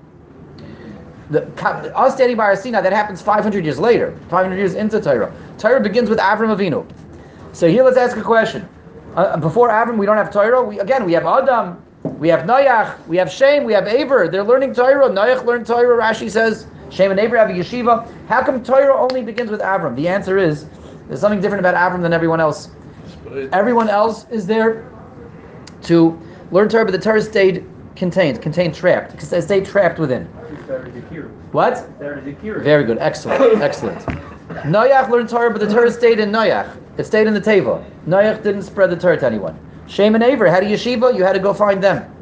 The, 1.31 1.45
us 1.99 2.15
standing 2.15 2.37
by 2.37 2.45
Har 2.45 2.57
Sinai, 2.57 2.81
that 2.83 2.93
happens 2.93 3.21
500 3.21 3.65
years 3.65 3.81
later, 3.81 4.17
500 4.31 4.57
years 4.57 4.75
into 4.75 5.01
Torah. 5.01 5.35
Torah 5.59 5.81
begins 5.81 6.09
with 6.09 6.21
Avram 6.21 6.57
Avinu. 6.57 6.87
So 7.53 7.69
here, 7.69 7.83
let's 7.83 7.97
ask 7.97 8.17
a 8.17 8.23
question. 8.23 8.69
Uh, 9.17 9.37
before 9.39 9.71
Avram, 9.71 9.97
we 9.97 10.07
don't 10.07 10.17
have 10.17 10.33
Torah. 10.33 10.63
We, 10.63 10.79
again, 10.79 11.05
we 11.05 11.15
have 11.15 11.27
Adam, 11.27 11.83
we 12.19 12.29
have 12.29 12.47
Noach, 12.47 13.07
we 13.07 13.17
have 13.19 13.31
Shem, 13.31 13.65
we 13.65 13.73
have 13.73 13.87
Aver. 13.87 14.29
They're 14.29 14.43
learning 14.43 14.75
Torah. 14.75 15.09
Noach 15.09 15.45
learned 15.45 15.67
Torah. 15.67 16.01
Rashi 16.01 16.31
says 16.31 16.67
Shem 16.91 17.11
and 17.11 17.21
Aver 17.21 17.37
have 17.37 17.51
a 17.51 17.53
yeshiva. 17.53 18.11
How 18.29 18.43
come 18.43 18.63
Torah 18.63 18.97
only 18.97 19.23
begins 19.23 19.51
with 19.51 19.61
Avram? 19.61 19.95
The 19.97 20.09
answer 20.09 20.39
is 20.39 20.67
there's 21.09 21.21
something 21.21 21.41
different 21.41 21.61
about 21.61 21.75
Avram 21.75 22.03
than 22.03 22.13
everyone 22.13 22.41
else. 22.41 22.71
Everyone 23.53 23.89
else 23.89 24.27
is 24.31 24.47
there 24.47 24.91
to 25.83 26.19
learn 26.51 26.69
Torah, 26.69 26.85
but 26.85 26.93
the 26.93 26.99
Torah 26.99 27.21
stayed 27.21 27.69
contained, 27.97 28.41
contained 28.41 28.75
trapped. 28.75 29.23
It 29.23 29.43
stayed 29.43 29.67
trapped 29.67 29.99
within. 29.99 30.29
There 30.67 30.87
is 30.87 30.97
a 30.97 31.03
cure. 31.09 31.29
What? 31.53 31.99
There 31.99 32.19
is 32.19 32.39
cure. 32.41 32.61
Very 32.61 32.85
good. 32.85 32.99
Excellent. 32.99 33.63
Excellent. 33.63 34.01
Noach 34.65 35.11
learned 35.11 35.29
Torah, 35.29 35.51
but 35.51 35.61
the 35.61 35.73
Torah 35.73 35.91
stayed 35.91 36.19
in 36.19 36.31
Noach. 36.31 36.77
It 36.97 37.05
stayed 37.05 37.27
in 37.27 37.35
the 37.35 37.41
table. 37.41 37.85
Noach 38.07 38.43
didn't 38.43 38.63
spread 38.63 38.91
the 38.91 38.97
Torah 38.97 39.19
to 39.19 39.27
anyone. 39.27 39.59
Shem 39.87 40.15
and 40.15 40.25
Aver 40.25 40.49
had 40.49 40.63
a 40.63 40.67
yeshiva, 40.67 41.17
you 41.17 41.25
had 41.25 41.33
to 41.33 41.39
go 41.39 41.55
find 41.55 41.83
them. 41.83 42.13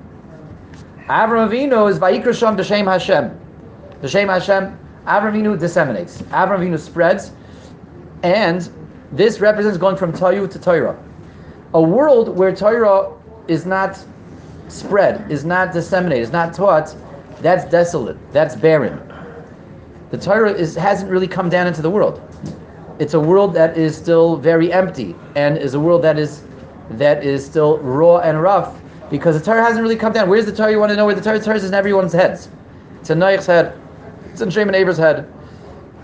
Avram 1.07 1.49
Avinu 1.49 1.91
is 1.91 1.99
Vayikra 1.99 2.39
Sham 2.39 2.57
B'Shem 2.57 2.85
Hashem. 2.85 3.39
B'Shem 4.03 4.29
Hashem, 4.29 4.79
Avram 5.07 5.33
Avinu 5.33 5.59
disseminates. 5.59 6.23
Avram 6.23 6.61
Avinu 6.61 6.79
spreads, 6.79 7.33
and 8.23 8.71
this 9.13 9.41
represents 9.41 9.79
going 9.79 9.97
from 9.97 10.13
Toyu 10.13 10.51
to 10.51 10.59
Torah. 10.59 10.99
A 11.75 11.81
world 11.81 12.37
where 12.37 12.55
Torah 12.55 13.13
is 13.49 13.67
not 13.67 14.03
spread, 14.69 15.31
is 15.31 15.45
not 15.45 15.73
disseminated, 15.73 16.23
is 16.23 16.33
not 16.33 16.55
taught, 16.55 16.95
that's 17.41 17.65
desolate, 17.71 18.17
that's 18.33 18.57
barren. 18.57 19.01
The 20.11 20.19
Torah 20.19 20.53
is, 20.53 20.75
hasn't 20.75 21.11
really 21.11 21.29
come 21.29 21.49
down 21.49 21.67
into 21.67 21.83
the 21.83 21.91
world. 21.91 22.21
It's 22.99 23.15
a 23.15 23.21
world 23.21 23.55
that 23.55 23.77
is 23.77 23.97
still 23.97 24.37
very 24.37 24.73
empty, 24.73 25.15
and 25.35 25.59
is 25.59 25.75
a 25.75 25.81
world 25.81 26.03
that 26.03 26.19
is 26.19 26.43
that 26.91 27.25
is 27.25 27.45
still 27.45 27.79
raw 27.79 28.19
and 28.19 28.43
rough, 28.43 28.81
because 29.11 29.39
the 29.39 29.45
Torah 29.45 29.63
hasn't 29.63 29.83
really 29.83 29.97
come 29.97 30.13
down. 30.13 30.29
Where's 30.29 30.47
the 30.47 30.53
Torah? 30.53 30.71
You 30.71 30.79
want 30.79 30.91
to 30.91 30.97
know 30.97 31.07
where 31.07 31.15
the 31.15 31.21
Torah, 31.21 31.39
the 31.39 31.45
Torah 31.45 31.57
is 31.57 31.65
in 31.65 31.75
everyone's 31.75 32.13
heads. 32.13 32.49
It's 33.01 33.11
in 33.11 33.19
Noach's 33.19 33.47
head. 33.47 33.79
It's 34.31 34.41
in 34.41 34.51
Shem 34.51 34.69
and 34.69 34.77
Aver's 34.77 34.97
head. 34.97 35.31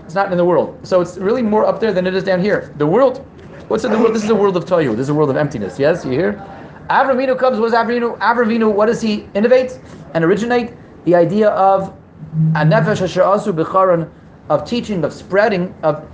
It's 0.05 0.15
not 0.15 0.31
in 0.31 0.37
the 0.37 0.45
world. 0.45 0.79
So 0.83 1.01
it's 1.01 1.17
really 1.17 1.41
more 1.41 1.65
up 1.65 1.79
there 1.79 1.93
than 1.93 2.07
it 2.07 2.13
is 2.13 2.23
down 2.23 2.41
here. 2.41 2.73
The 2.77 2.87
world, 2.87 3.25
what's 3.67 3.83
in 3.83 3.91
the 3.91 3.97
world? 3.97 4.13
This 4.15 4.23
is 4.23 4.29
a 4.29 4.35
world 4.35 4.57
of 4.57 4.65
Toyu. 4.65 4.91
This 4.91 5.03
is 5.05 5.09
a 5.09 5.13
world 5.13 5.29
of 5.29 5.37
emptiness. 5.37 5.79
Yes, 5.79 6.05
you 6.05 6.11
hear? 6.11 6.33
Avramino 6.89 7.37
comes. 7.37 7.59
What 7.59 7.67
is 7.67 7.73
Avramino? 7.73 8.17
Avramino. 8.19 8.71
What 8.71 8.87
does 8.87 9.01
he 9.01 9.27
innovate 9.33 9.79
and 10.13 10.23
originate? 10.23 10.73
The 11.05 11.15
idea 11.15 11.49
of 11.49 11.89
a 12.55 12.65
nefesh 12.65 13.01
asher 13.01 13.21
asu 13.21 13.53
b'charon, 13.53 14.09
of 14.49 14.65
teaching, 14.65 15.03
of 15.03 15.13
spreading, 15.13 15.73
of 15.83 16.07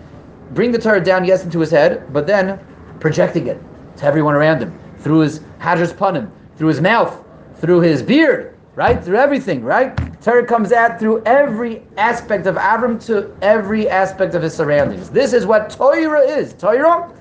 bring 0.52 0.72
the 0.72 0.80
Torah 0.80 1.04
down, 1.04 1.26
yes, 1.26 1.44
into 1.44 1.60
his 1.60 1.72
head, 1.72 2.12
but 2.14 2.28
then 2.28 2.60
projecting 3.00 3.48
it 3.48 3.62
to 3.98 4.06
everyone 4.06 4.36
around 4.36 4.62
him 4.62 4.78
through 5.00 5.20
his 5.20 5.40
hadras 5.60 5.94
panim, 5.94 6.30
through 6.58 6.70
his 6.70 6.82
mouth, 6.82 7.24
through 7.60 7.82
his 7.82 8.02
beard, 8.02 8.56
right? 8.76 9.04
Through 9.04 9.18
everything, 9.18 9.64
right? 9.64 9.98
Torah 10.22 10.46
comes 10.46 10.72
out 10.72 11.00
through 11.00 11.24
every 11.26 11.84
aspect 11.98 12.46
of 12.48 12.56
Avram 12.56 13.04
to 13.08 13.36
every 13.42 13.90
aspect 13.90 14.36
of 14.36 14.44
his 14.44 14.54
surroundings. 14.54 15.10
This 15.10 15.34
is 15.34 15.46
what 15.46 15.70
Torah 15.70 16.22
is. 16.22 16.54
Torah 16.54 17.12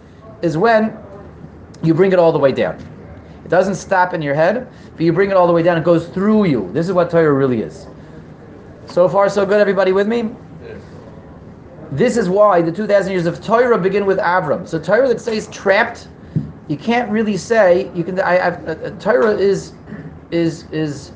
is 0.43 0.59
when 0.59 0.97
you 1.83 1.95
bring 1.95 2.13
it 2.13 2.19
all 2.19 2.33
the 2.33 2.39
way 2.39 2.53
down. 2.53 2.77
It 3.45 3.49
doesn't 3.49 3.77
stop 3.77 4.13
in 4.13 4.21
your 4.21 4.35
head, 4.35 4.69
but 4.97 5.01
you 5.01 5.13
bring 5.13 5.31
it 5.31 5.37
all 5.37 5.47
the 5.47 5.53
way 5.53 5.63
down. 5.63 5.79
It 5.79 5.85
goes 5.85 6.09
through 6.09 6.47
you. 6.47 6.69
This 6.73 6.89
is 6.89 6.93
what 6.93 7.11
Torah 7.11 7.33
really 7.33 7.63
is. 7.63 7.87
So 8.87 9.09
far, 9.09 9.29
so 9.29 9.47
good. 9.47 9.61
Everybody 9.61 9.93
with 9.93 10.09
me? 10.09 10.31
Yes. 10.65 10.81
This 11.93 12.17
is 12.17 12.29
why 12.29 12.61
the 12.61 12.73
2,000 12.73 13.13
years 13.13 13.27
of 13.27 13.43
Torah 13.43 13.79
begin 13.79 14.05
with 14.05 14.19
Avram. 14.19 14.67
So 14.67 14.81
Torah 14.81 15.07
that 15.09 15.21
says 15.21 15.47
trapped, 15.49 16.09
you 16.69 16.77
can't 16.77 17.11
really 17.11 17.37
say 17.37 17.91
you 17.95 18.03
can. 18.05 18.19
I, 18.21 18.37
I, 18.37 18.49
uh, 18.49 18.91
Torah 18.99 19.37
is 19.37 19.73
is 20.31 20.65
is 20.73 21.13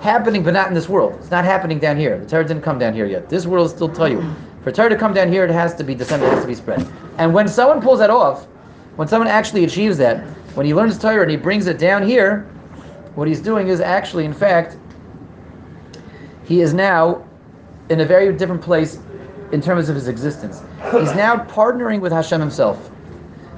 happening, 0.00 0.42
but 0.42 0.54
not 0.54 0.68
in 0.68 0.74
this 0.74 0.88
world. 0.88 1.14
It's 1.18 1.30
not 1.30 1.44
happening 1.44 1.78
down 1.78 1.96
here. 1.96 2.18
The 2.18 2.26
Torah 2.26 2.46
didn't 2.46 2.62
come 2.62 2.78
down 2.78 2.94
here 2.94 3.06
yet. 3.06 3.28
This 3.28 3.46
world 3.46 3.66
is 3.66 3.72
still 3.72 3.88
Torah. 3.88 4.34
For 4.62 4.70
Torah 4.70 4.90
to 4.90 4.96
come 4.96 5.12
down 5.12 5.30
here, 5.30 5.44
it 5.44 5.50
has 5.50 5.74
to 5.74 5.84
be 5.84 5.94
descended, 5.94 6.28
it 6.28 6.34
has 6.34 6.42
to 6.42 6.48
be 6.48 6.54
spread. 6.54 6.86
And 7.18 7.34
when 7.34 7.48
someone 7.48 7.80
pulls 7.80 7.98
that 7.98 8.10
off, 8.10 8.44
when 8.96 9.08
someone 9.08 9.28
actually 9.28 9.64
achieves 9.64 9.98
that, 9.98 10.24
when 10.54 10.66
he 10.66 10.74
learns 10.74 10.98
Torah 10.98 11.22
and 11.22 11.30
he 11.30 11.36
brings 11.36 11.66
it 11.66 11.78
down 11.78 12.06
here, 12.06 12.42
what 13.14 13.26
he's 13.26 13.40
doing 13.40 13.68
is 13.68 13.80
actually, 13.80 14.24
in 14.24 14.32
fact, 14.32 14.76
he 16.44 16.60
is 16.60 16.74
now 16.74 17.26
in 17.88 18.00
a 18.00 18.04
very 18.04 18.32
different 18.32 18.62
place 18.62 18.98
in 19.50 19.60
terms 19.60 19.88
of 19.88 19.96
his 19.96 20.08
existence. 20.08 20.62
He's 20.92 21.14
now 21.14 21.36
partnering 21.36 22.00
with 22.00 22.12
Hashem 22.12 22.40
himself. 22.40 22.90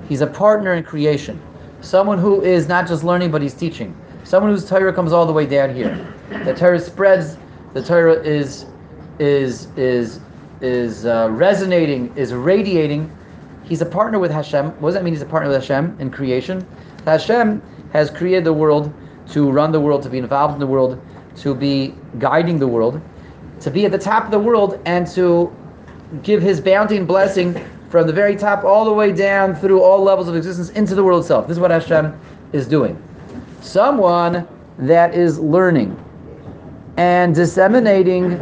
He's 0.09 0.21
a 0.21 0.27
partner 0.27 0.75
in 0.75 0.85
creation. 0.85 1.40
Someone 1.81 2.19
who 2.19 2.43
is 2.43 2.69
not 2.69 2.87
just 2.87 3.05
learning, 3.05 3.31
but 3.31 3.43
he's 3.43 3.55
teaching. 3.55 3.97
Someone 4.25 4.51
whose 4.51 4.69
Torah 4.69 4.93
comes 4.93 5.12
all 5.12 5.27
the 5.27 5.33
way 5.33 5.47
down 5.47 5.75
here. 5.75 6.12
The 6.45 6.55
Torah 6.55 6.81
spreads. 6.81 7.37
The 7.75 7.83
Torah 7.83 8.23
is 8.23 8.67
is 9.19 9.69
is 9.77 10.21
is 10.61 11.05
uh, 11.05 11.29
resonating, 11.31 12.14
is 12.17 12.33
radiating. 12.33 13.11
He's 13.64 13.83
a 13.83 13.87
partner 13.87 14.19
with 14.19 14.31
Hashem. 14.31 14.71
What 14.81 14.88
does 14.88 14.95
that 14.95 15.05
mean? 15.05 15.12
He's 15.12 15.23
a 15.23 15.27
partner 15.27 15.51
with 15.51 15.61
Hashem 15.61 15.97
in 15.99 16.11
creation. 16.11 16.67
Hashem 17.05 17.62
has 17.93 18.11
created 18.11 18.45
the 18.45 18.53
world 18.53 18.93
to 19.31 19.51
run 19.51 19.73
the 19.73 19.81
world, 19.81 20.03
to 20.03 20.11
be 20.11 20.19
involved 20.19 20.55
in 20.55 20.61
the 20.61 20.67
world, 20.67 21.01
to 21.37 21.55
be 21.55 21.95
guiding 22.19 22.59
the 22.59 22.69
world, 22.69 23.01
to 23.61 23.71
be 23.71 23.85
at 23.85 23.93
the 23.93 23.99
top 23.99 24.25
of 24.25 24.31
the 24.31 24.38
world, 24.38 24.81
and 24.85 25.07
to 25.09 25.55
give 26.23 26.43
His 26.43 26.61
bounty 26.61 26.97
and 26.97 27.07
blessing 27.07 27.55
from 27.94 28.09
the 28.09 28.12
very 28.12 28.35
top 28.35 28.64
all 28.64 28.85
the 28.85 28.92
way 28.92 29.12
down 29.12 29.54
through 29.54 29.80
all 29.80 30.02
levels 30.02 30.26
of 30.26 30.35
existence 30.35 30.70
into 30.70 30.96
the 30.96 31.04
world 31.04 31.22
itself. 31.22 31.46
This 31.46 31.59
is 31.59 31.61
what 31.61 31.70
Hashem 31.70 32.18
is 32.52 32.66
doing. 32.66 33.00
Someone 33.61 34.48
that 34.80 35.14
is 35.14 35.38
learning 35.38 35.96
and 36.96 37.37
disseminating 37.37 38.33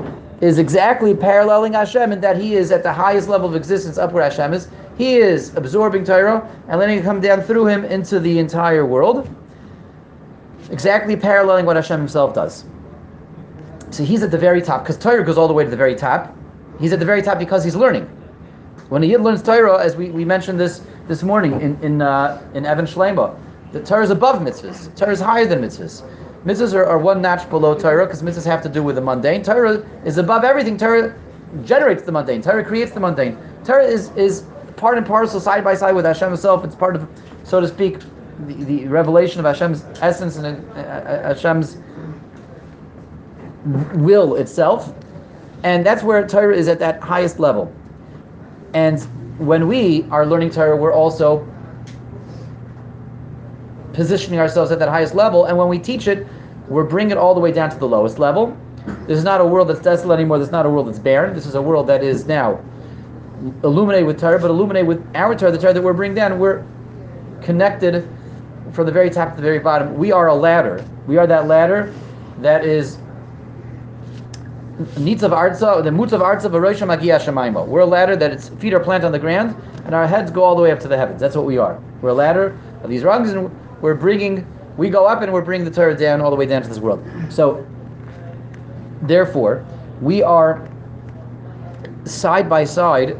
is 0.40 0.58
exactly 0.58 1.14
paralleling 1.14 1.74
Hashem 1.74 2.12
in 2.12 2.20
that 2.22 2.40
he 2.40 2.54
is 2.54 2.72
at 2.72 2.82
the 2.82 2.94
highest 2.94 3.28
level 3.28 3.46
of 3.46 3.54
existence 3.54 3.98
up 3.98 4.12
where 4.12 4.24
Hashem 4.24 4.54
is. 4.54 4.68
He 4.96 5.16
is 5.16 5.54
absorbing 5.54 6.04
Torah 6.04 6.50
and 6.68 6.80
letting 6.80 7.00
it 7.00 7.02
come 7.02 7.20
down 7.20 7.42
through 7.42 7.66
him 7.66 7.84
into 7.84 8.20
the 8.20 8.38
entire 8.38 8.86
world. 8.86 9.28
Exactly 10.70 11.14
paralleling 11.14 11.66
what 11.66 11.76
Hashem 11.76 12.00
himself 12.00 12.32
does. 12.34 12.64
So 13.90 14.02
he's 14.02 14.22
at 14.22 14.30
the 14.30 14.38
very 14.38 14.62
top, 14.62 14.82
because 14.82 14.96
Torah 14.96 15.22
goes 15.22 15.36
all 15.36 15.46
the 15.46 15.52
way 15.52 15.62
to 15.62 15.68
the 15.68 15.76
very 15.76 15.94
top. 15.94 16.34
He's 16.80 16.94
at 16.94 17.00
the 17.00 17.04
very 17.04 17.20
top 17.20 17.38
because 17.38 17.62
he's 17.62 17.76
learning. 17.76 18.08
When 18.92 19.02
a 19.02 19.06
Yid 19.06 19.22
learns 19.22 19.42
Torah, 19.42 19.82
as 19.82 19.96
we, 19.96 20.10
we 20.10 20.22
mentioned 20.22 20.60
this 20.60 20.82
this 21.08 21.22
morning 21.22 21.58
in 21.62 21.78
in, 21.82 22.02
uh, 22.02 22.46
in 22.52 22.66
Even 22.66 22.84
Shleimah, 22.84 23.34
the 23.72 23.82
Torah 23.82 24.04
is 24.04 24.10
above 24.10 24.42
mitzvahs. 24.42 24.94
Torah 24.98 25.12
is 25.12 25.18
higher 25.18 25.46
than 25.46 25.62
mitzvahs. 25.62 26.02
Mitzvahs 26.44 26.74
are, 26.74 26.84
are 26.84 26.98
one 26.98 27.22
notch 27.22 27.48
below 27.48 27.74
Torah 27.74 28.04
because 28.04 28.22
mitzvahs 28.22 28.44
have 28.44 28.62
to 28.64 28.68
do 28.68 28.82
with 28.82 28.96
the 28.96 29.00
mundane. 29.00 29.42
Torah 29.42 29.82
is 30.04 30.18
above 30.18 30.44
everything. 30.44 30.76
Torah 30.76 31.18
generates 31.64 32.02
the 32.02 32.12
mundane. 32.12 32.42
Torah 32.42 32.62
creates 32.62 32.92
the 32.92 33.00
mundane. 33.00 33.38
Torah 33.64 33.86
is, 33.86 34.10
is 34.10 34.44
part 34.76 34.98
and 34.98 35.06
parcel, 35.06 35.40
side 35.40 35.64
by 35.64 35.74
side 35.74 35.94
with 35.94 36.04
Hashem 36.04 36.28
Himself. 36.28 36.62
It's 36.62 36.74
part 36.74 36.94
of, 36.94 37.08
so 37.44 37.62
to 37.62 37.68
speak, 37.68 38.00
the, 38.40 38.64
the 38.64 38.88
revelation 38.88 39.40
of 39.40 39.46
Hashem's 39.46 39.86
essence 40.02 40.36
and 40.36 40.70
uh, 40.76 40.80
uh, 40.80 41.34
Hashem's 41.34 41.78
will 43.94 44.34
itself. 44.34 44.94
And 45.62 45.86
that's 45.86 46.02
where 46.02 46.28
Torah 46.28 46.54
is 46.54 46.68
at 46.68 46.78
that 46.80 47.00
highest 47.00 47.38
level. 47.38 47.74
And 48.74 49.00
when 49.38 49.68
we 49.68 50.06
are 50.10 50.26
learning 50.26 50.50
Torah, 50.50 50.76
we're 50.76 50.92
also 50.92 51.46
positioning 53.92 54.40
ourselves 54.40 54.70
at 54.70 54.78
that 54.78 54.88
highest 54.88 55.14
level. 55.14 55.46
And 55.46 55.56
when 55.56 55.68
we 55.68 55.78
teach 55.78 56.08
it, 56.08 56.26
we're 56.68 56.84
bringing 56.84 57.12
it 57.12 57.18
all 57.18 57.34
the 57.34 57.40
way 57.40 57.52
down 57.52 57.70
to 57.70 57.78
the 57.78 57.88
lowest 57.88 58.18
level. 58.18 58.56
This 59.06 59.18
is 59.18 59.24
not 59.24 59.40
a 59.40 59.44
world 59.44 59.68
that's 59.68 59.80
desolate 59.80 60.18
anymore. 60.18 60.38
This 60.38 60.48
is 60.48 60.52
not 60.52 60.66
a 60.66 60.70
world 60.70 60.88
that's 60.88 60.98
barren. 60.98 61.34
This 61.34 61.46
is 61.46 61.54
a 61.54 61.62
world 61.62 61.86
that 61.88 62.02
is 62.02 62.26
now 62.26 62.62
illuminated 63.64 64.06
with 64.06 64.18
Torah, 64.18 64.38
but 64.38 64.50
illuminated 64.50 64.88
with 64.88 65.04
our 65.14 65.34
Torah, 65.34 65.52
the 65.52 65.58
Torah 65.58 65.74
that 65.74 65.82
we're 65.82 65.92
bringing 65.92 66.14
down. 66.14 66.38
We're 66.38 66.64
connected 67.42 68.08
from 68.72 68.86
the 68.86 68.92
very 68.92 69.10
top 69.10 69.30
to 69.30 69.36
the 69.36 69.42
very 69.42 69.58
bottom. 69.58 69.94
We 69.96 70.12
are 70.12 70.28
a 70.28 70.34
ladder. 70.34 70.84
We 71.06 71.16
are 71.18 71.26
that 71.26 71.46
ladder 71.46 71.92
that 72.38 72.64
is 72.64 72.98
of 74.78 75.32
arza, 75.32 75.82
the 75.82 75.90
of 75.90 76.22
arza 76.22 76.50
v'roisha 76.50 76.86
magia 76.86 77.18
shemaimo. 77.18 77.66
We're 77.66 77.80
a 77.80 77.86
ladder 77.86 78.16
that 78.16 78.30
its 78.30 78.48
feet 78.48 78.72
are 78.72 78.80
planted 78.80 79.06
on 79.06 79.12
the 79.12 79.18
ground, 79.18 79.54
and 79.84 79.94
our 79.94 80.06
heads 80.06 80.30
go 80.30 80.42
all 80.42 80.56
the 80.56 80.62
way 80.62 80.70
up 80.70 80.80
to 80.80 80.88
the 80.88 80.96
heavens. 80.96 81.20
That's 81.20 81.36
what 81.36 81.44
we 81.44 81.58
are. 81.58 81.80
We're 82.00 82.10
a 82.10 82.14
ladder 82.14 82.58
of 82.82 82.90
these 82.90 83.02
rungs, 83.02 83.30
and 83.30 83.50
we're 83.82 83.94
bringing, 83.94 84.46
we 84.76 84.88
go 84.88 85.06
up 85.06 85.22
and 85.22 85.32
we're 85.32 85.42
bringing 85.42 85.64
the 85.64 85.70
Torah 85.70 85.96
down 85.96 86.20
all 86.20 86.30
the 86.30 86.36
way 86.36 86.46
down 86.46 86.62
to 86.62 86.68
this 86.68 86.78
world. 86.78 87.04
So, 87.28 87.66
therefore, 89.02 89.64
we 90.00 90.22
are 90.22 90.66
side 92.04 92.48
by 92.48 92.64
side 92.64 93.16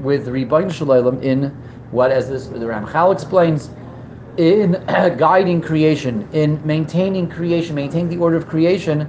with 0.00 0.28
Rebbein 0.28 0.70
Shalom 0.72 1.22
in 1.22 1.50
what, 1.90 2.10
as 2.10 2.28
this, 2.28 2.46
the 2.46 2.58
Ramchal 2.58 3.12
explains, 3.12 3.70
in 4.36 4.72
guiding 5.16 5.60
creation, 5.60 6.28
in 6.32 6.64
maintaining 6.64 7.28
creation, 7.28 7.74
maintaining 7.74 8.08
the 8.08 8.18
order 8.18 8.36
of 8.36 8.46
creation, 8.46 9.02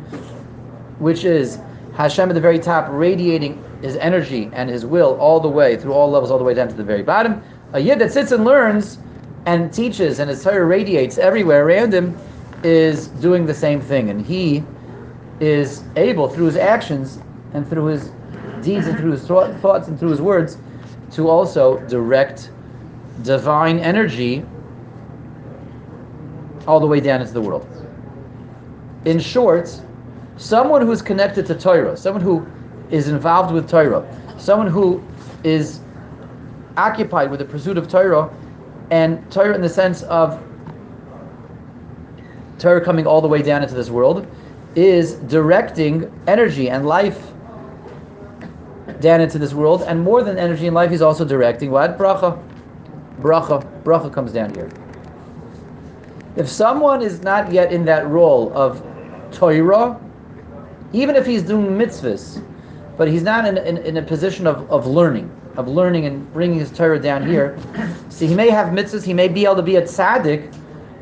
which 1.00 1.26
is 1.26 1.60
Hashem 1.94 2.30
at 2.30 2.34
the 2.34 2.42
very 2.42 2.60
top, 2.60 2.88
radiating 2.90 3.62
his 3.82 3.96
energy 3.98 4.50
and 4.54 4.70
his 4.70 4.86
will 4.86 5.18
all 5.20 5.40
the 5.40 5.50
way 5.50 5.78
through 5.78 5.94
all 5.94 6.10
levels, 6.10 6.32
all 6.32 6.38
the 6.38 6.44
way 6.44 6.54
down 6.54 6.68
to 6.68 6.76
the 6.76 6.84
very 6.84 7.04
bottom. 7.04 7.42
A 7.74 7.80
yid 7.80 8.00
that 8.00 8.12
sits 8.12 8.32
and 8.32 8.46
learns 8.46 9.00
and 9.46 9.74
teaches, 9.74 10.20
and 10.20 10.30
his 10.30 10.44
Torah 10.44 10.66
radiates 10.66 11.18
everywhere 11.18 11.66
around 11.66 11.94
him, 11.94 12.18
is 12.64 13.08
doing 13.08 13.46
the 13.46 13.54
same 13.54 13.82
thing, 13.82 14.10
and 14.10 14.24
he 14.24 14.64
is 15.40 15.84
able 15.96 16.30
through 16.30 16.46
his 16.46 16.56
actions 16.56 17.20
and 17.54 17.68
through 17.68 17.86
his 17.86 18.12
deeds 18.62 18.88
and 18.88 18.98
through 18.98 19.12
his 19.12 19.26
thoughts 19.26 19.88
and 19.88 20.00
through 20.00 20.12
his 20.12 20.22
words 20.22 20.58
to 21.12 21.28
also 21.28 21.80
direct 21.88 22.52
divine 23.24 23.80
energy 23.80 24.46
all 26.68 26.80
the 26.80 26.86
way 26.86 27.00
down 27.00 27.22
into 27.22 27.34
the 27.34 27.42
world. 27.42 27.68
In 29.06 29.20
short, 29.20 29.82
someone 30.42 30.82
who's 30.82 31.04
connected 31.04 31.46
to 31.46 31.56
Torah, 31.56 31.96
someone 31.96 32.24
who 32.24 32.46
is 32.90 33.08
involved 33.08 33.54
with 33.54 33.70
Torah, 33.70 34.04
someone 34.40 34.68
who 34.68 35.04
is 35.44 35.82
occupied 36.78 37.30
with 37.30 37.40
the 37.40 37.46
pursuit 37.46 37.78
of 37.78 37.88
Torah, 37.88 38.28
and 38.90 39.32
Torah 39.32 39.54
in 39.54 39.62
the 39.62 39.70
sense 39.70 40.02
of 40.04 40.42
Torah 42.58 42.84
coming 42.84 43.06
all 43.06 43.22
the 43.22 43.28
way 43.28 43.44
down 43.44 43.62
into 43.62 43.76
this 43.76 43.92
world, 43.92 44.26
is 44.74 45.14
directing 45.14 46.12
energy 46.28 46.70
and 46.70 46.88
life 46.88 47.32
down 49.00 49.22
into 49.22 49.38
this 49.38 49.54
world, 49.54 49.84
and 49.84 50.02
more 50.02 50.24
than 50.24 50.40
energy 50.40 50.66
and 50.66 50.76
life, 50.76 50.90
he's 50.90 51.02
also 51.04 51.24
directing 51.24 51.70
what? 51.70 52.00
Bracha. 52.00 52.42
Bracha. 53.20 53.84
Bracha 53.84 54.12
comes 54.12 54.34
down 54.34 54.54
here. 54.56 54.70
If 56.36 56.50
someone 56.50 57.04
is 57.04 57.22
not 57.22 57.52
yet 57.52 57.72
in 57.72 57.86
that 57.86 58.08
role 58.08 58.52
of 58.54 58.84
Torah, 59.32 60.00
even 60.94 61.16
if 61.16 61.26
he's 61.26 61.44
doing 61.44 61.68
mitzvahs, 61.68 62.44
but 62.98 63.08
he's 63.08 63.24
not 63.24 63.46
in, 63.46 63.58
in, 63.58 63.78
in, 63.78 63.98
a 63.98 64.02
position 64.02 64.46
of, 64.46 64.70
of 64.70 64.86
learning, 64.86 65.32
of 65.58 65.68
learning 65.68 66.06
and 66.06 66.32
bringing 66.34 66.60
his 66.60 66.72
Torah 66.72 67.00
down 67.00 67.26
here. 67.26 67.58
See, 68.10 68.28
he 68.28 68.36
may 68.36 68.50
have 68.50 68.68
mitzvahs, 68.68 69.04
he 69.04 69.14
may 69.14 69.28
be 69.28 69.46
able 69.46 69.56
to 69.56 69.64
be 69.64 69.78
a 69.78 69.82
tzaddik, 69.82 70.54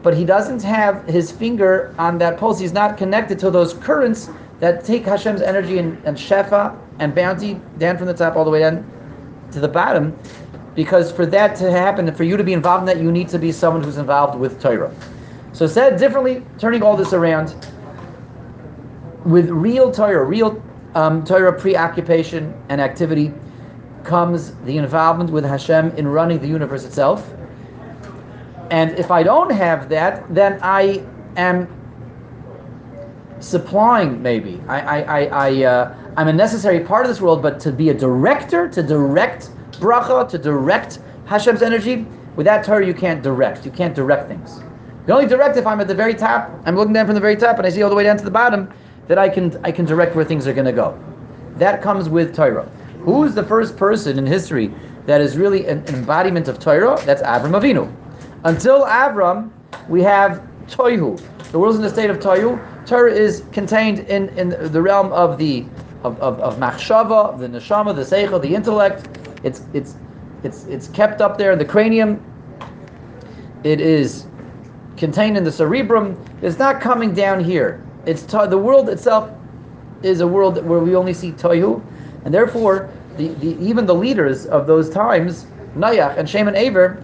but 0.02 0.15
he 0.15 0.23
doesn't 0.23 0.62
have 0.63 1.06
his 1.06 1.32
finger 1.32 1.93
on 1.97 2.17
that 2.19 2.38
pulse. 2.38 2.60
He's 2.60 2.73
not 2.73 2.97
connected 2.97 3.38
to 3.39 3.52
those 3.52 3.73
currents 3.73 4.30
that 4.60 4.86
take 4.86 5.04
Hashem's 5.04 5.41
energy 5.41 5.78
and, 5.78 6.02
and 6.06 6.15
shefa 6.17 6.78
and 6.99 7.15
bounty 7.15 7.60
down 7.78 7.97
from 7.97 8.08
the 8.08 8.13
top 8.13 8.36
all 8.36 8.45
the 8.45 8.52
way 8.52 8.60
down 8.60 8.89
to 9.52 9.60
the 9.60 9.67
bottom. 9.67 10.17
Because 10.75 11.12
for 11.12 11.25
that 11.25 11.56
to 11.58 11.71
happen, 11.71 12.08
and 12.08 12.15
for 12.15 12.23
you 12.23 12.38
to 12.38 12.43
be 12.43 12.54
involved 12.54 12.84
in 12.84 12.86
that, 12.86 13.04
you 13.04 13.12
need 13.12 13.28
to 13.30 13.39
be 13.39 13.52
someone 13.52 13.84
who's 13.84 13.97
involved 13.97 14.39
with 14.39 14.62
Torah. 14.62 14.93
So 15.52 15.67
said 15.67 15.97
differently, 15.97 16.45
turning 16.58 16.84
all 16.84 16.95
this 16.95 17.12
around, 17.12 17.54
with 19.30 19.50
real 19.50 19.92
Torah, 19.92 20.24
real 20.24 20.62
um, 20.96 21.24
Torah 21.24 21.54
preoccupation 21.54 22.54
and 22.70 22.82
activity, 22.82 23.32
comes 24.04 24.56
the 24.63 24.78
involvement 24.78 25.30
with 25.30 25.46
Hashem 25.46 25.92
in 25.92 26.08
running 26.08 26.39
the 26.39 26.48
universe 26.48 26.84
itself. 26.84 27.32
And 28.72 28.92
if 28.98 29.12
I 29.12 29.22
don't 29.22 29.52
have 29.52 29.88
that, 29.89 30.34
then 30.34 30.60
I 30.63 31.06
am 31.38 31.68
supplying 33.39 34.22
maybe. 34.22 34.62
I, 34.68 34.80
I, 34.80 35.02
I, 35.02 35.26
I 35.26 35.63
uh, 35.63 35.96
I'm 36.18 36.28
a 36.28 36.34
necessary 36.34 36.80
part 36.80 37.06
of 37.06 37.10
this 37.10 37.22
world, 37.22 37.42
but 37.42 37.60
to 37.62 37.72
be 37.72 37.89
a 37.89 37.94
director, 37.94 38.68
to 38.70 38.82
direct 38.82 39.52
bracha, 39.74 40.28
to 40.30 40.38
direct 40.38 41.00
Hashem's 41.26 41.62
energy, 41.62 42.06
with 42.36 42.46
that 42.46 42.65
Torah 42.65 42.86
you 42.86 42.94
can't 42.96 43.22
direct. 43.22 43.63
You 43.63 43.72
can't 43.72 43.94
direct 43.94 44.28
things. 44.28 44.62
You 45.08 45.13
only 45.13 45.28
direct 45.28 45.56
if 45.58 45.68
I'm 45.68 45.80
at 45.80 45.88
the 45.88 45.96
very 45.96 46.15
top. 46.15 46.52
I'm 46.65 46.76
looking 46.76 46.94
down 46.94 47.06
from 47.06 47.15
the 47.15 47.22
very 47.22 47.36
top 47.36 47.58
and 47.58 47.68
I 47.68 47.70
see 47.70 47.84
all 47.84 47.89
the 47.89 47.96
way 47.96 48.04
down 48.04 48.18
to 48.18 48.24
the 48.24 48.32
bottom 48.32 48.72
that 49.10 49.17
I 49.17 49.28
can 49.28 49.60
I 49.65 49.72
can 49.72 49.86
direct 49.86 50.15
where 50.15 50.24
things 50.24 50.48
are 50.48 50.54
going 50.54 50.67
to 50.67 50.72
go. 50.72 50.98
That 51.58 51.82
comes 51.82 52.08
with 52.08 52.34
Torah. 52.34 52.69
Who 53.02 53.24
is 53.26 53.36
the 53.36 53.43
first 53.43 53.76
person 53.76 54.17
in 54.17 54.26
history 54.26 54.72
that 55.08 55.19
is 55.19 55.36
really 55.36 55.65
an, 55.67 55.80
an 55.88 55.95
embodiment 55.95 56.48
of 56.48 56.60
Torah? 56.60 57.02
That's 57.06 57.24
Avram 57.24 57.60
Avinu. 57.60 57.91
Until 58.43 58.86
Avram, 58.86 59.50
we 59.89 60.04
have 60.04 60.48
Toihu. 60.67 61.19
The 61.52 61.58
world's 61.58 61.80
in 61.80 61.84
a 61.84 61.89
state 61.89 62.12
of 62.12 62.19
Toihu. 62.19 62.86
Torah 62.86 63.12
is 63.12 63.43
contained 63.52 64.00
in, 64.02 64.30
in 64.38 64.50
the 64.72 64.82
realm 64.82 65.12
of 65.12 65.39
the 65.39 65.65
of, 66.04 66.19
of, 66.22 66.39
of 66.39 66.58
machshava, 66.58 67.38
the 67.39 67.48
neshama, 67.48 67.95
the 67.95 68.04
seichel, 68.04 68.39
the 68.39 68.54
intellect. 68.54 69.08
It's 69.43 69.63
it's 69.74 69.95
it's 70.43 70.65
it's 70.65 70.88
kept 70.88 71.19
up 71.19 71.39
there 71.39 71.52
in 71.52 71.58
the 71.58 71.65
cranium. 71.65 72.24
It 73.63 73.82
is 73.82 74.28
contained 74.98 75.36
in 75.36 75.43
the 75.43 75.52
cerebrum. 75.52 76.15
It's 76.43 76.60
not 76.60 76.80
coming 76.80 77.15
down 77.15 77.43
here. 77.43 77.84
It's 78.05 78.23
the 78.23 78.57
world 78.57 78.89
itself 78.89 79.31
is 80.03 80.21
a 80.21 80.27
world 80.27 80.63
where 80.65 80.79
we 80.79 80.95
only 80.95 81.13
see 81.13 81.31
toihu, 81.31 81.83
and 82.25 82.33
therefore 82.33 82.89
the, 83.17 83.29
the 83.35 83.57
even 83.62 83.85
the 83.85 83.95
leaders 83.95 84.45
of 84.45 84.67
those 84.67 84.89
times, 84.89 85.45
Nayach 85.75 86.17
and 86.17 86.29
Shem 86.29 86.47
and 86.47 86.55
Aver, 86.55 87.03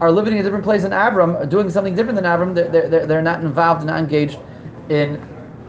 are 0.00 0.10
living 0.10 0.34
in 0.34 0.40
a 0.40 0.42
different 0.42 0.64
place 0.64 0.82
than 0.82 0.92
Abram, 0.92 1.36
are 1.36 1.46
doing 1.46 1.70
something 1.70 1.94
different 1.94 2.16
than 2.16 2.26
Abram. 2.26 2.54
They're, 2.54 2.68
they're, 2.68 3.06
they're 3.06 3.22
not 3.22 3.42
involved, 3.42 3.80
and 3.80 3.88
not 3.88 3.98
engaged 3.98 4.38
in 4.88 5.16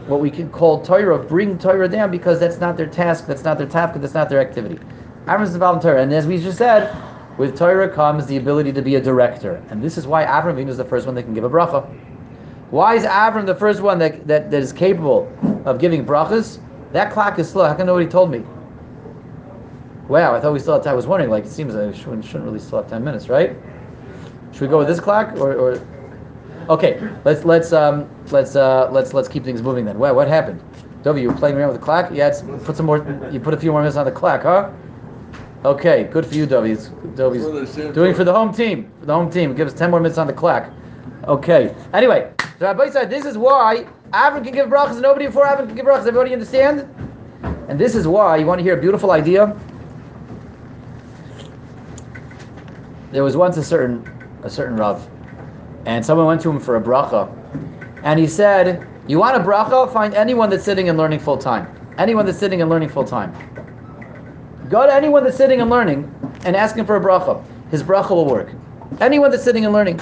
what 0.06 0.20
we 0.20 0.30
can 0.30 0.50
call 0.50 0.82
Torah, 0.82 1.18
bring 1.18 1.58
Torah 1.58 1.88
down, 1.88 2.10
because 2.10 2.40
that's 2.40 2.58
not 2.58 2.76
their 2.76 2.86
task, 2.86 3.26
that's 3.26 3.44
not 3.44 3.58
their 3.58 3.66
task, 3.66 4.00
that's 4.00 4.14
not 4.14 4.28
their 4.28 4.40
activity. 4.40 4.78
Avram's 5.26 5.52
involved 5.52 5.84
in 5.84 5.90
Torah, 5.90 6.02
and 6.02 6.12
as 6.12 6.26
we 6.26 6.38
just 6.38 6.56
said, 6.56 6.94
with 7.36 7.56
Torah 7.56 7.88
comes 7.88 8.26
the 8.26 8.38
ability 8.38 8.72
to 8.72 8.82
be 8.82 8.94
a 8.96 9.00
director, 9.00 9.62
and 9.70 9.82
this 9.82 9.98
is 9.98 10.06
why 10.06 10.24
Avram 10.24 10.66
is 10.66 10.78
the 10.78 10.84
first 10.84 11.06
one 11.06 11.14
that 11.14 11.24
can 11.24 11.34
give 11.34 11.44
a 11.44 11.50
bracha. 11.50 11.86
Why 12.70 12.94
is 12.94 13.04
Avram 13.04 13.46
the 13.46 13.54
first 13.54 13.80
one 13.80 13.98
that, 13.98 14.26
that, 14.26 14.50
that 14.50 14.60
is 14.60 14.72
capable 14.72 15.32
of 15.64 15.78
giving 15.78 16.04
brachas? 16.04 16.60
That 16.92 17.12
clock 17.12 17.38
is 17.38 17.48
slow. 17.48 17.66
How 17.66 17.74
can 17.74 17.86
nobody 17.86 18.06
told 18.06 18.30
me? 18.30 18.44
Wow, 20.08 20.34
I 20.34 20.40
thought 20.40 20.52
we 20.52 20.58
still 20.58 20.74
had 20.74 20.82
time. 20.82 20.92
I 20.92 20.96
was 20.96 21.06
wondering, 21.06 21.30
like, 21.30 21.44
it 21.44 21.50
seems 21.50 21.74
like 21.74 21.92
we 21.92 21.98
shouldn't, 21.98 22.24
shouldn't 22.24 22.44
really 22.44 22.58
still 22.58 22.80
have 22.80 22.90
10 22.90 23.04
minutes, 23.04 23.28
right? 23.28 23.56
Should 24.52 24.62
we 24.62 24.68
go 24.68 24.78
with 24.78 24.88
this 24.88 25.00
clock 25.00 25.36
or, 25.36 25.54
or 25.54 25.86
Okay, 26.68 27.00
let's 27.24 27.44
let's 27.46 27.72
um 27.72 28.08
let's 28.30 28.54
uh 28.54 28.90
let's 28.92 29.14
let's 29.14 29.26
keep 29.26 29.42
things 29.42 29.62
moving 29.62 29.86
then. 29.86 29.98
Wow, 29.98 30.12
what 30.12 30.28
happened? 30.28 30.60
Dovi, 31.02 31.22
you 31.22 31.30
were 31.30 31.36
playing 31.36 31.56
around 31.56 31.68
with 31.68 31.80
the 31.80 31.84
clock? 31.84 32.10
Yeah, 32.12 32.28
it's, 32.28 32.42
put 32.64 32.76
some 32.76 32.84
more 32.84 32.98
you 33.32 33.40
put 33.40 33.54
a 33.54 33.56
few 33.56 33.72
more 33.72 33.80
minutes 33.80 33.96
on 33.96 34.04
the 34.04 34.12
clock, 34.12 34.42
huh? 34.42 34.70
Okay, 35.64 36.04
good 36.12 36.26
for 36.26 36.34
you, 36.34 36.46
Dovi's 36.46 36.90
Dovi's 37.16 37.74
doing 37.94 38.14
for 38.14 38.24
the 38.24 38.32
home 38.32 38.52
team. 38.52 38.92
For 39.00 39.06
the 39.06 39.14
home 39.14 39.30
team. 39.30 39.54
Give 39.54 39.66
us 39.66 39.72
ten 39.72 39.90
more 39.90 40.00
minutes 40.00 40.18
on 40.18 40.26
the 40.26 40.32
clock. 40.32 40.70
Okay. 41.24 41.74
Anyway, 41.92 42.32
so 42.58 42.66
Rabbi 42.66 42.90
said 42.90 43.10
this 43.10 43.24
is 43.24 43.36
why 43.36 43.86
Avram 44.12 44.42
can 44.42 44.52
give 44.52 44.68
brachas 44.68 45.00
nobody 45.00 45.26
before 45.26 45.44
Avram 45.44 45.66
can 45.66 45.76
give 45.76 45.84
brachas. 45.84 46.06
Everybody 46.06 46.32
understand? 46.32 46.88
And 47.68 47.78
this 47.78 47.94
is 47.94 48.08
why 48.08 48.36
you 48.36 48.46
want 48.46 48.58
to 48.58 48.62
hear 48.62 48.78
a 48.78 48.80
beautiful 48.80 49.10
idea? 49.10 49.54
There 53.10 53.22
was 53.22 53.36
once 53.36 53.56
a 53.56 53.64
certain 53.64 54.08
a 54.42 54.50
certain 54.50 54.76
Rav, 54.76 55.06
and 55.86 56.04
someone 56.04 56.26
went 56.26 56.40
to 56.42 56.50
him 56.50 56.60
for 56.60 56.76
a 56.76 56.80
bracha, 56.80 57.28
and 58.04 58.18
he 58.18 58.26
said, 58.26 58.86
"You 59.06 59.18
want 59.18 59.36
a 59.36 59.40
bracha? 59.40 59.92
Find 59.92 60.14
anyone 60.14 60.50
that's 60.50 60.64
sitting 60.64 60.88
and 60.88 60.96
learning 60.98 61.20
full 61.20 61.38
time. 61.38 61.66
Anyone 61.98 62.26
that's 62.26 62.38
sitting 62.38 62.60
and 62.60 62.70
learning 62.70 62.90
full 62.90 63.04
time. 63.04 63.34
Go 64.68 64.86
to 64.86 64.94
anyone 64.94 65.24
that's 65.24 65.36
sitting 65.36 65.60
and 65.60 65.70
learning, 65.70 66.10
and 66.44 66.54
ask 66.54 66.76
him 66.76 66.86
for 66.86 66.96
a 66.96 67.00
bracha. 67.00 67.42
His 67.70 67.82
bracha 67.82 68.10
will 68.10 68.26
work. 68.26 68.52
Anyone 69.00 69.30
that's 69.30 69.44
sitting 69.44 69.64
and 69.64 69.74
learning." 69.74 70.00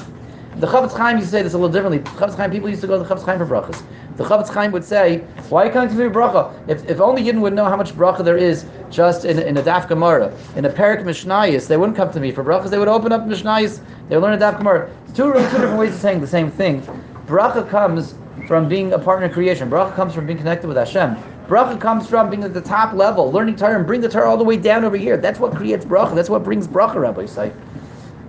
The 0.59 0.67
Chofetz 0.67 0.97
Chaim 0.97 1.19
used 1.19 1.29
to 1.29 1.37
say 1.37 1.43
this 1.43 1.53
a 1.53 1.59
little 1.59 1.71
differently. 1.71 1.99
The 1.99 2.09
Chofetz 2.11 2.35
Chaim 2.35 2.51
people 2.51 2.71
used 2.71 2.81
to 2.81 2.87
go 2.87 2.97
to 2.97 3.07
the 3.07 3.15
Chofetz 3.15 3.27
Chaim 3.27 3.39
for 3.39 3.45
brachas. 3.45 3.83
The 4.17 4.25
Chofetz 4.25 4.49
Chaim 4.49 4.73
would 4.73 4.85
say, 4.85 5.19
"Why 5.51 5.65
are 5.65 5.67
you 5.67 5.73
coming 5.73 5.91
to 5.91 5.95
me 5.95 6.05
for 6.05 6.15
bracha? 6.19 6.51
If, 6.67 6.89
if 6.89 6.99
only 6.99 7.23
Yidden 7.23 7.43
would 7.43 7.53
know 7.53 7.67
how 7.67 7.77
much 7.77 7.95
bracha 7.95 8.25
there 8.25 8.39
is 8.39 8.65
just 8.89 9.27
in, 9.27 9.39
in 9.39 9.59
a 9.59 9.63
Daf 9.63 9.87
Gemara, 9.87 10.35
in 10.57 10.65
a 10.65 10.71
Perik 10.71 11.05
Mishnayis, 11.05 11.69
they 11.69 11.77
wouldn't 11.77 11.95
come 11.95 12.11
to 12.11 12.21
me 12.21 12.33
for 12.33 12.43
brachas. 12.43 12.71
They 12.71 12.79
would 12.79 12.89
open 12.89 13.13
up 13.13 13.27
Mishnayis. 13.27 13.83
They 14.09 14.17
would 14.17 14.23
learn 14.23 14.33
a 14.33 14.43
Daf 14.43 14.57
Gemara. 14.57 14.91
Two, 15.09 15.31
two 15.31 15.39
different 15.41 15.79
ways 15.79 15.95
of 15.95 16.01
saying 16.01 16.23
the 16.23 16.27
same 16.27 16.51
thing. 16.51 16.81
Bracha 17.27 17.69
comes 17.69 18.15
from 18.49 18.67
being 18.67 18.95
a 18.95 18.99
partner 18.99 19.27
in 19.27 19.33
creation. 19.35 19.69
Bracha 19.69 19.95
comes 19.95 20.15
from 20.15 20.25
being 20.25 20.39
connected 20.39 20.69
with 20.69 20.79
Hashem. 20.79 21.17
Bracha 21.49 21.79
comes 21.79 22.09
from 22.09 22.31
being 22.31 22.45
at 22.45 22.55
the 22.55 22.63
top 22.63 22.95
level, 22.95 23.31
learning 23.31 23.57
Torah 23.57 23.77
and 23.77 23.87
bring 23.87 24.01
the 24.01 24.09
Torah 24.09 24.31
all 24.31 24.39
the 24.39 24.45
way 24.45 24.57
down 24.57 24.87
over 24.87 24.97
here. 24.97 25.19
That's 25.19 25.39
what 25.39 25.55
creates 25.55 25.85
bracha. 25.85 26.15
That's 26.15 26.31
what 26.31 26.45
brings 26.45 26.67
bracha, 26.67 26.95
Rabbi 26.95 27.27
say. 27.27 27.53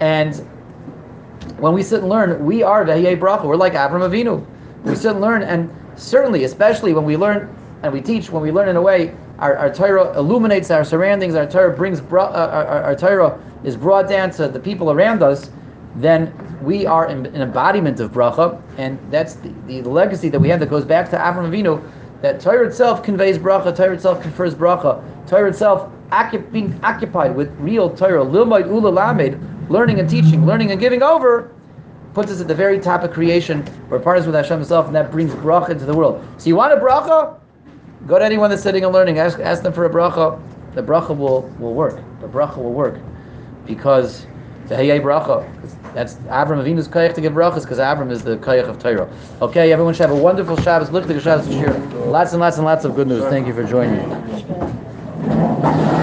And 0.02 0.46
when 1.60 1.74
we 1.74 1.82
sit 1.84 2.02
and 2.02 2.10
learn, 2.10 2.46
we 2.46 2.64
are 2.64 2.86
Vehiyei 2.86 3.20
Bracha. 3.20 3.46
We're 3.46 3.56
like 3.56 3.74
Avram 3.74 4.08
Avinu. 4.08 4.46
We 4.84 4.96
sit 4.96 5.12
and 5.12 5.22
learn, 5.22 5.42
and 5.44 5.70
certainly, 5.96 6.44
especially 6.44 6.94
when 6.94 7.04
we 7.04 7.18
learn 7.18 7.54
and 7.84 7.94
we 7.94 8.02
teach, 8.02 8.30
when 8.30 8.42
we 8.42 8.52
learn 8.52 8.70
in 8.70 8.76
a 8.76 8.82
way, 8.82 9.16
our, 9.40 9.56
our 9.56 9.74
Torah 9.74 10.18
illuminates 10.18 10.72
our 10.72 10.84
surroundings, 10.84 11.36
our 11.36 11.46
Torah 11.46 11.76
brings, 11.76 12.02
bra- 12.02 12.28
uh, 12.28 12.50
our, 12.52 12.84
our 12.84 12.96
Torah 12.96 13.40
is 13.64 13.76
brought 13.76 14.10
down 14.10 14.32
to 14.32 14.48
the 14.48 14.60
people 14.60 14.92
around 14.92 15.22
us, 15.22 15.52
then 15.96 16.34
we 16.62 16.86
are 16.86 17.08
an 17.08 17.28
embodiment 17.36 18.00
of 18.00 18.12
bracha, 18.12 18.62
and 18.78 19.00
that's 19.12 19.36
the, 19.36 19.50
the 19.68 19.82
legacy 19.84 20.30
that 20.30 20.40
we 20.40 20.50
have 20.50 20.60
that 20.60 20.70
goes 20.70 20.86
back 20.86 21.10
to 21.12 21.18
Avram 21.18 21.50
Avinu, 21.50 21.88
that 22.22 22.40
Torah 22.40 22.68
itself 22.68 23.04
conveys 23.04 23.38
bracha, 23.38 23.76
Torah 23.76 23.94
itself 23.94 24.22
confers 24.22 24.56
bracha, 24.56 25.04
Torah 25.28 25.50
itself 25.50 25.92
being 26.52 26.80
occupied 26.84 27.36
with 27.36 27.52
real 27.60 27.90
Torah, 27.96 28.26
lilmaid 28.26 28.68
ula 28.68 28.92
learning 29.70 30.00
and 30.00 30.10
teaching, 30.10 30.46
learning 30.46 30.72
and 30.72 30.80
giving 30.80 31.04
over, 31.04 31.54
puts 32.14 32.32
us 32.32 32.42
at 32.42 32.48
the 32.48 32.56
very 32.56 32.80
top 32.80 33.04
of 33.04 33.12
creation. 33.12 33.64
We're 33.90 34.00
partners 34.00 34.26
with 34.26 34.36
Hashem 34.36 34.60
Himself, 34.60 34.88
and 34.88 34.96
that 34.96 35.12
brings 35.12 35.32
bracha 35.34 35.70
into 35.70 35.86
the 35.86 35.96
world. 35.96 36.26
So 36.38 36.48
you 36.48 36.56
want 36.56 36.74
a 36.74 36.78
bracha? 36.78 37.40
Go 38.08 38.20
to 38.20 38.26
anyone 38.26 38.50
that's 38.50 38.64
sitting 38.64 38.84
and 38.84 38.94
learning. 38.94 39.20
Ask, 39.20 39.40
ask 39.40 39.64
them 39.64 39.74
for 39.74 39.86
a 39.86 39.90
bracha. 39.90 40.42
The 40.74 40.84
bracha 40.84 41.18
will, 41.18 41.42
will 41.60 41.74
work. 41.74 42.02
The 42.22 42.28
bracha 42.28 42.58
will 42.58 42.74
work 42.74 43.00
because 43.66 44.26
the 44.68 44.76
Hayei 44.76 45.02
bracha. 45.02 45.46
That's 45.94 46.16
Avram 46.28 46.64
Avinu's 46.64 46.88
koyach 46.88 47.14
to 47.16 47.22
give 47.22 47.34
brachas 47.34 47.62
because 47.62 47.80
Avram 47.80 48.12
is 48.12 48.24
the 48.24 48.38
koyach 48.38 48.68
of 48.68 48.80
Torah. 48.80 49.10
Okay, 49.42 49.72
everyone 49.72 49.94
should 49.94 50.10
have 50.10 50.18
a 50.18 50.22
wonderful 50.22 50.58
Shabbos. 50.58 50.92
Look 50.92 51.04
at 51.04 51.08
the 51.10 51.20
Shabbos 51.20 51.48
this 51.48 51.56
year. 51.56 51.74
Lots 52.06 52.34
and 52.34 52.40
lots 52.40 52.58
and 52.58 52.66
lots 52.66 52.86
of 52.86 52.96
good 52.96 53.08
news. 53.08 53.24
Thank 53.26 53.48
you 53.48 53.54
for 53.54 53.64
joining 53.64 54.08
me. 54.08 55.97